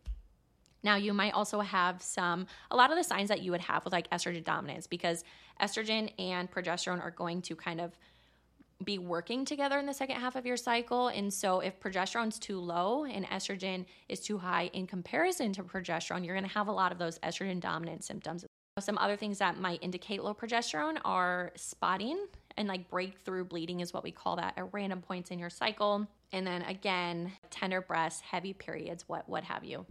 Now, 0.82 0.96
you 0.96 1.14
might 1.14 1.34
also 1.34 1.60
have 1.60 2.02
some, 2.02 2.48
a 2.72 2.78
lot 2.78 2.90
of 2.90 2.98
the 2.98 3.04
signs 3.04 3.28
that 3.28 3.42
you 3.42 3.52
would 3.52 3.62
have 3.62 3.84
with 3.84 3.92
like 3.92 4.10
estrogen 4.12 4.46
dominance 4.46 4.88
because 4.88 5.26
estrogen 5.62 6.10
and 6.18 6.50
progesterone 6.50 7.04
are 7.04 7.12
going 7.12 7.42
to 7.44 7.56
kind 7.56 7.82
of 7.82 7.98
be 8.84 8.98
working 8.98 9.46
together 9.46 9.80
in 9.80 9.86
the 9.86 9.94
second 9.94 10.18
half 10.18 10.36
of 10.36 10.46
your 10.46 10.58
cycle. 10.58 11.10
And 11.10 11.34
so, 11.34 11.60
if 11.60 11.80
progesterone's 11.80 12.40
too 12.40 12.60
low 12.60 13.06
and 13.06 13.26
estrogen 13.28 13.86
is 14.10 14.20
too 14.20 14.38
high 14.38 14.70
in 14.74 14.88
comparison 14.88 15.54
to 15.54 15.64
progesterone, 15.64 16.26
you're 16.26 16.36
going 16.36 16.48
to 16.48 16.54
have 16.54 16.68
a 16.68 16.72
lot 16.72 16.92
of 16.92 16.98
those 16.98 17.20
estrogen 17.20 17.60
dominant 17.60 18.04
symptoms. 18.04 18.46
Some 18.80 18.98
other 18.98 19.18
things 19.18 19.40
that 19.40 19.60
might 19.60 19.84
indicate 19.84 20.24
low 20.24 20.34
progesterone 20.34 20.98
are 21.04 21.52
spotting 21.56 22.26
and 22.58 22.68
like 22.68 22.90
breakthrough 22.90 23.44
bleeding, 23.44 23.80
is 23.80 23.94
what 23.94 24.04
we 24.04 24.12
call 24.12 24.36
that 24.38 24.54
at 24.58 24.68
random 24.72 25.02
points 25.02 25.32
in 25.32 25.40
your 25.40 25.50
cycle. 25.50 26.08
And 26.32 26.46
then 26.46 26.62
again, 26.64 27.32
tender 27.50 27.82
breasts, 27.82 28.22
heavy 28.22 28.54
periods, 28.54 29.06
what, 29.08 29.28
what 29.28 29.44
have 29.44 29.64
you. 29.64 29.86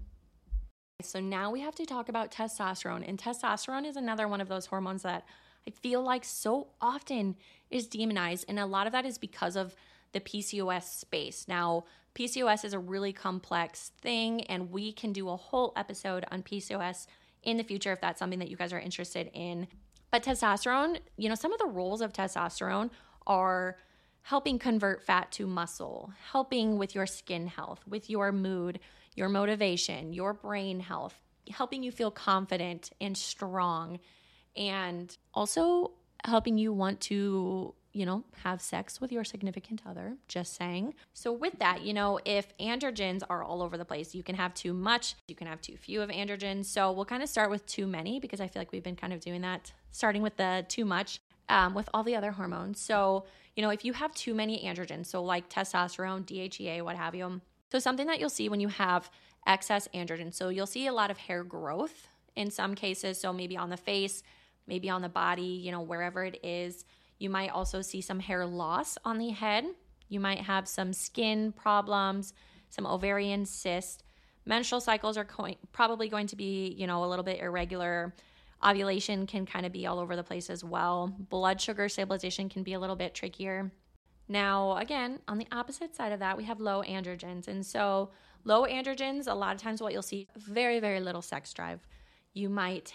So 1.02 1.20
now 1.20 1.50
we 1.50 1.60
have 1.60 1.74
to 1.76 1.86
talk 1.86 2.08
about 2.08 2.30
testosterone. 2.30 3.06
And 3.08 3.18
testosterone 3.18 3.86
is 3.86 3.96
another 3.96 4.28
one 4.28 4.40
of 4.40 4.48
those 4.48 4.66
hormones 4.66 5.02
that 5.02 5.24
I 5.66 5.70
feel 5.70 6.02
like 6.02 6.24
so 6.24 6.68
often 6.80 7.36
is 7.70 7.86
demonized. 7.86 8.44
And 8.48 8.58
a 8.58 8.66
lot 8.66 8.86
of 8.86 8.92
that 8.92 9.06
is 9.06 9.18
because 9.18 9.56
of 9.56 9.74
the 10.12 10.20
PCOS 10.20 10.84
space. 10.84 11.46
Now, 11.46 11.84
PCOS 12.14 12.64
is 12.64 12.72
a 12.72 12.78
really 12.78 13.12
complex 13.12 13.92
thing, 14.00 14.42
and 14.44 14.70
we 14.70 14.92
can 14.92 15.12
do 15.12 15.28
a 15.28 15.36
whole 15.36 15.72
episode 15.76 16.24
on 16.30 16.42
PCOS 16.42 17.06
in 17.42 17.56
the 17.56 17.62
future 17.62 17.92
if 17.92 18.00
that's 18.00 18.18
something 18.18 18.40
that 18.40 18.50
you 18.50 18.56
guys 18.56 18.72
are 18.72 18.80
interested 18.80 19.30
in. 19.32 19.68
But 20.10 20.24
testosterone, 20.24 20.98
you 21.16 21.28
know, 21.28 21.36
some 21.36 21.52
of 21.52 21.58
the 21.58 21.66
roles 21.66 22.00
of 22.00 22.12
testosterone 22.12 22.90
are 23.26 23.76
helping 24.22 24.58
convert 24.58 25.02
fat 25.02 25.30
to 25.32 25.46
muscle, 25.46 26.12
helping 26.32 26.78
with 26.78 26.94
your 26.94 27.06
skin 27.06 27.46
health, 27.46 27.80
with 27.86 28.10
your 28.10 28.32
mood, 28.32 28.80
your 29.14 29.28
motivation, 29.28 30.12
your 30.12 30.34
brain 30.34 30.80
health, 30.80 31.14
helping 31.50 31.82
you 31.82 31.92
feel 31.92 32.10
confident 32.10 32.90
and 33.00 33.16
strong 33.16 34.00
and 34.56 35.16
also 35.34 35.92
helping 36.24 36.58
you 36.58 36.72
want 36.72 37.00
to 37.00 37.74
you 37.92 38.06
know, 38.06 38.22
have 38.44 38.60
sex 38.60 39.00
with 39.00 39.10
your 39.10 39.24
significant 39.24 39.82
other, 39.84 40.16
just 40.28 40.54
saying. 40.54 40.94
So, 41.12 41.32
with 41.32 41.58
that, 41.58 41.82
you 41.82 41.92
know, 41.92 42.20
if 42.24 42.56
androgens 42.58 43.22
are 43.28 43.42
all 43.42 43.62
over 43.62 43.76
the 43.76 43.84
place, 43.84 44.14
you 44.14 44.22
can 44.22 44.36
have 44.36 44.54
too 44.54 44.72
much, 44.72 45.16
you 45.26 45.34
can 45.34 45.46
have 45.46 45.60
too 45.60 45.76
few 45.76 46.00
of 46.00 46.08
androgens. 46.08 46.66
So, 46.66 46.92
we'll 46.92 47.04
kind 47.04 47.22
of 47.22 47.28
start 47.28 47.50
with 47.50 47.66
too 47.66 47.86
many 47.86 48.20
because 48.20 48.40
I 48.40 48.46
feel 48.46 48.60
like 48.60 48.70
we've 48.72 48.82
been 48.82 48.96
kind 48.96 49.12
of 49.12 49.20
doing 49.20 49.40
that, 49.40 49.72
starting 49.90 50.22
with 50.22 50.36
the 50.36 50.64
too 50.68 50.84
much 50.84 51.20
um, 51.48 51.74
with 51.74 51.88
all 51.92 52.04
the 52.04 52.14
other 52.14 52.30
hormones. 52.30 52.80
So, 52.80 53.24
you 53.56 53.62
know, 53.62 53.70
if 53.70 53.84
you 53.84 53.92
have 53.92 54.14
too 54.14 54.34
many 54.34 54.64
androgens, 54.64 55.06
so 55.06 55.22
like 55.22 55.50
testosterone, 55.50 56.24
DHEA, 56.24 56.82
what 56.82 56.96
have 56.96 57.14
you, 57.14 57.40
so 57.72 57.80
something 57.80 58.06
that 58.06 58.20
you'll 58.20 58.30
see 58.30 58.48
when 58.48 58.60
you 58.60 58.68
have 58.68 59.10
excess 59.46 59.88
androgen, 59.92 60.32
so 60.32 60.48
you'll 60.48 60.66
see 60.66 60.86
a 60.86 60.92
lot 60.92 61.10
of 61.10 61.18
hair 61.18 61.42
growth 61.42 62.08
in 62.36 62.52
some 62.52 62.76
cases. 62.76 63.20
So, 63.20 63.32
maybe 63.32 63.56
on 63.56 63.70
the 63.70 63.76
face, 63.76 64.22
maybe 64.70 64.88
on 64.88 65.02
the 65.02 65.08
body, 65.08 65.42
you 65.42 65.72
know, 65.72 65.82
wherever 65.82 66.24
it 66.24 66.38
is. 66.42 66.84
You 67.18 67.28
might 67.28 67.50
also 67.50 67.82
see 67.82 68.00
some 68.00 68.20
hair 68.20 68.46
loss 68.46 68.96
on 69.04 69.18
the 69.18 69.30
head. 69.30 69.64
You 70.08 70.20
might 70.20 70.40
have 70.40 70.66
some 70.66 70.92
skin 70.92 71.52
problems, 71.52 72.32
some 72.70 72.86
ovarian 72.86 73.44
cyst. 73.44 74.04
Menstrual 74.46 74.80
cycles 74.80 75.18
are 75.18 75.24
co- 75.24 75.56
probably 75.72 76.08
going 76.08 76.28
to 76.28 76.36
be, 76.36 76.74
you 76.78 76.86
know, 76.86 77.04
a 77.04 77.08
little 77.08 77.24
bit 77.24 77.40
irregular. 77.40 78.14
Ovulation 78.64 79.26
can 79.26 79.44
kind 79.44 79.66
of 79.66 79.72
be 79.72 79.86
all 79.86 79.98
over 79.98 80.14
the 80.14 80.22
place 80.22 80.48
as 80.48 80.62
well. 80.62 81.14
Blood 81.18 81.60
sugar 81.60 81.88
stabilization 81.88 82.48
can 82.48 82.62
be 82.62 82.74
a 82.74 82.80
little 82.80 82.96
bit 82.96 83.14
trickier. 83.14 83.72
Now, 84.28 84.76
again, 84.76 85.18
on 85.26 85.38
the 85.38 85.48
opposite 85.50 85.96
side 85.96 86.12
of 86.12 86.20
that, 86.20 86.36
we 86.36 86.44
have 86.44 86.60
low 86.60 86.82
androgens. 86.84 87.48
And 87.48 87.66
so, 87.66 88.10
low 88.44 88.64
androgens, 88.64 89.26
a 89.26 89.34
lot 89.34 89.56
of 89.56 89.60
times 89.60 89.82
what 89.82 89.92
you'll 89.92 90.02
see, 90.02 90.28
very, 90.36 90.78
very 90.78 91.00
little 91.00 91.22
sex 91.22 91.52
drive. 91.52 91.80
You 92.32 92.48
might 92.48 92.92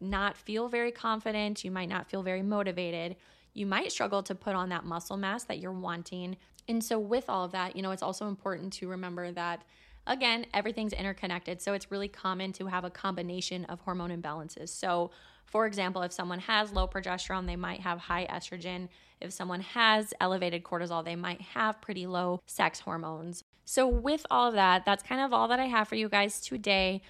not 0.00 0.36
feel 0.36 0.68
very 0.68 0.92
confident. 0.92 1.64
You 1.64 1.70
might 1.70 1.88
not 1.88 2.08
feel 2.08 2.22
very 2.22 2.42
motivated. 2.42 3.16
You 3.52 3.66
might 3.66 3.92
struggle 3.92 4.22
to 4.24 4.34
put 4.34 4.54
on 4.54 4.68
that 4.70 4.84
muscle 4.84 5.16
mass 5.16 5.44
that 5.44 5.58
you're 5.58 5.72
wanting. 5.72 6.36
And 6.68 6.82
so, 6.82 6.98
with 6.98 7.24
all 7.28 7.44
of 7.44 7.52
that, 7.52 7.76
you 7.76 7.82
know, 7.82 7.90
it's 7.90 8.02
also 8.02 8.28
important 8.28 8.72
to 8.74 8.88
remember 8.88 9.32
that, 9.32 9.62
again, 10.06 10.46
everything's 10.54 10.92
interconnected. 10.92 11.60
So, 11.60 11.72
it's 11.72 11.90
really 11.90 12.08
common 12.08 12.52
to 12.54 12.66
have 12.66 12.84
a 12.84 12.90
combination 12.90 13.64
of 13.66 13.80
hormone 13.80 14.10
imbalances. 14.10 14.68
So, 14.68 15.10
for 15.46 15.66
example, 15.66 16.02
if 16.02 16.12
someone 16.12 16.38
has 16.38 16.72
low 16.72 16.86
progesterone, 16.86 17.46
they 17.46 17.56
might 17.56 17.80
have 17.80 17.98
high 17.98 18.26
estrogen. 18.30 18.88
If 19.20 19.32
someone 19.32 19.60
has 19.60 20.14
elevated 20.20 20.62
cortisol, 20.62 21.04
they 21.04 21.16
might 21.16 21.40
have 21.40 21.80
pretty 21.80 22.06
low 22.06 22.40
sex 22.46 22.78
hormones. 22.78 23.42
So, 23.64 23.88
with 23.88 24.24
all 24.30 24.48
of 24.48 24.54
that, 24.54 24.84
that's 24.84 25.02
kind 25.02 25.20
of 25.20 25.32
all 25.32 25.48
that 25.48 25.60
I 25.60 25.66
have 25.66 25.88
for 25.88 25.96
you 25.96 26.08
guys 26.08 26.40
today. 26.40 27.02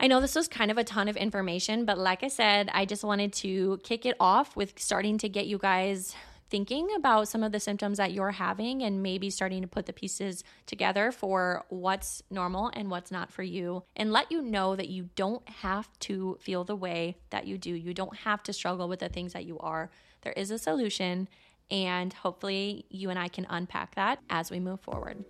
I 0.00 0.06
know 0.06 0.20
this 0.20 0.34
was 0.34 0.48
kind 0.48 0.70
of 0.70 0.78
a 0.78 0.84
ton 0.84 1.08
of 1.08 1.16
information, 1.16 1.84
but 1.84 1.98
like 1.98 2.22
I 2.22 2.28
said, 2.28 2.68
I 2.74 2.84
just 2.84 3.04
wanted 3.04 3.32
to 3.34 3.78
kick 3.84 4.04
it 4.04 4.16
off 4.18 4.56
with 4.56 4.78
starting 4.78 5.18
to 5.18 5.28
get 5.28 5.46
you 5.46 5.56
guys 5.56 6.14
thinking 6.50 6.88
about 6.96 7.26
some 7.26 7.42
of 7.42 7.52
the 7.52 7.60
symptoms 7.60 7.98
that 7.98 8.12
you're 8.12 8.32
having 8.32 8.82
and 8.82 9.02
maybe 9.02 9.30
starting 9.30 9.62
to 9.62 9.68
put 9.68 9.86
the 9.86 9.92
pieces 9.92 10.44
together 10.66 11.10
for 11.10 11.64
what's 11.68 12.22
normal 12.30 12.70
and 12.74 12.90
what's 12.90 13.10
not 13.10 13.32
for 13.32 13.42
you 13.42 13.82
and 13.96 14.12
let 14.12 14.30
you 14.30 14.42
know 14.42 14.76
that 14.76 14.88
you 14.88 15.08
don't 15.16 15.48
have 15.48 15.88
to 16.00 16.36
feel 16.40 16.64
the 16.64 16.76
way 16.76 17.16
that 17.30 17.46
you 17.46 17.56
do. 17.56 17.70
You 17.70 17.94
don't 17.94 18.16
have 18.18 18.42
to 18.44 18.52
struggle 18.52 18.88
with 18.88 19.00
the 19.00 19.08
things 19.08 19.32
that 19.32 19.46
you 19.46 19.58
are. 19.58 19.90
There 20.22 20.34
is 20.34 20.50
a 20.50 20.58
solution, 20.58 21.28
and 21.70 22.12
hopefully, 22.12 22.84
you 22.88 23.10
and 23.10 23.18
I 23.18 23.28
can 23.28 23.46
unpack 23.48 23.94
that 23.94 24.20
as 24.28 24.50
we 24.50 24.60
move 24.60 24.80
forward. 24.80 25.24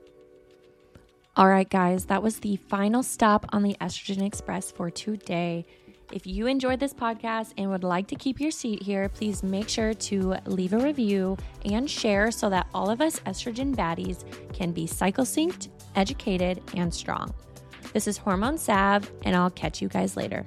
All 1.37 1.49
right, 1.49 1.69
guys, 1.69 2.05
that 2.05 2.23
was 2.23 2.39
the 2.39 2.55
final 2.69 3.03
stop 3.03 3.45
on 3.53 3.65
the 3.65 3.77
Estrogen 3.81 4.25
Express 4.25 4.71
for 4.71 4.89
today. 4.89 5.67
If 6.13 6.29
you 6.29 6.47
enjoyed 6.47 6.79
this 6.79 6.95
podcast 6.95 7.55
and 7.59 7.69
would 7.71 7.83
like 7.83 8.07
to 8.09 8.15
keep 8.15 8.39
your 8.39 8.53
seat 8.53 8.81
here, 8.81 9.09
please 9.09 9.43
make 9.43 9.69
sure 9.69 9.95
to 9.95 10.37
leave 10.47 10.75
a 10.75 10.79
review 10.79 11.37
and 11.65 11.91
share 11.91 12.31
so 12.31 12.49
that 12.51 12.69
all 12.73 12.89
of 12.89 13.01
us 13.01 13.19
estrogen 13.27 13.75
baddies 13.75 14.23
can 14.53 14.71
be 14.71 14.87
cycle 14.87 15.25
synced, 15.25 15.71
educated, 15.97 16.63
and 16.77 16.95
strong. 16.95 17.35
This 17.93 18.07
is 18.07 18.17
Hormone 18.17 18.57
Sav, 18.57 19.11
and 19.25 19.35
I'll 19.35 19.51
catch 19.51 19.83
you 19.83 19.89
guys 19.89 20.17
later. 20.17 20.47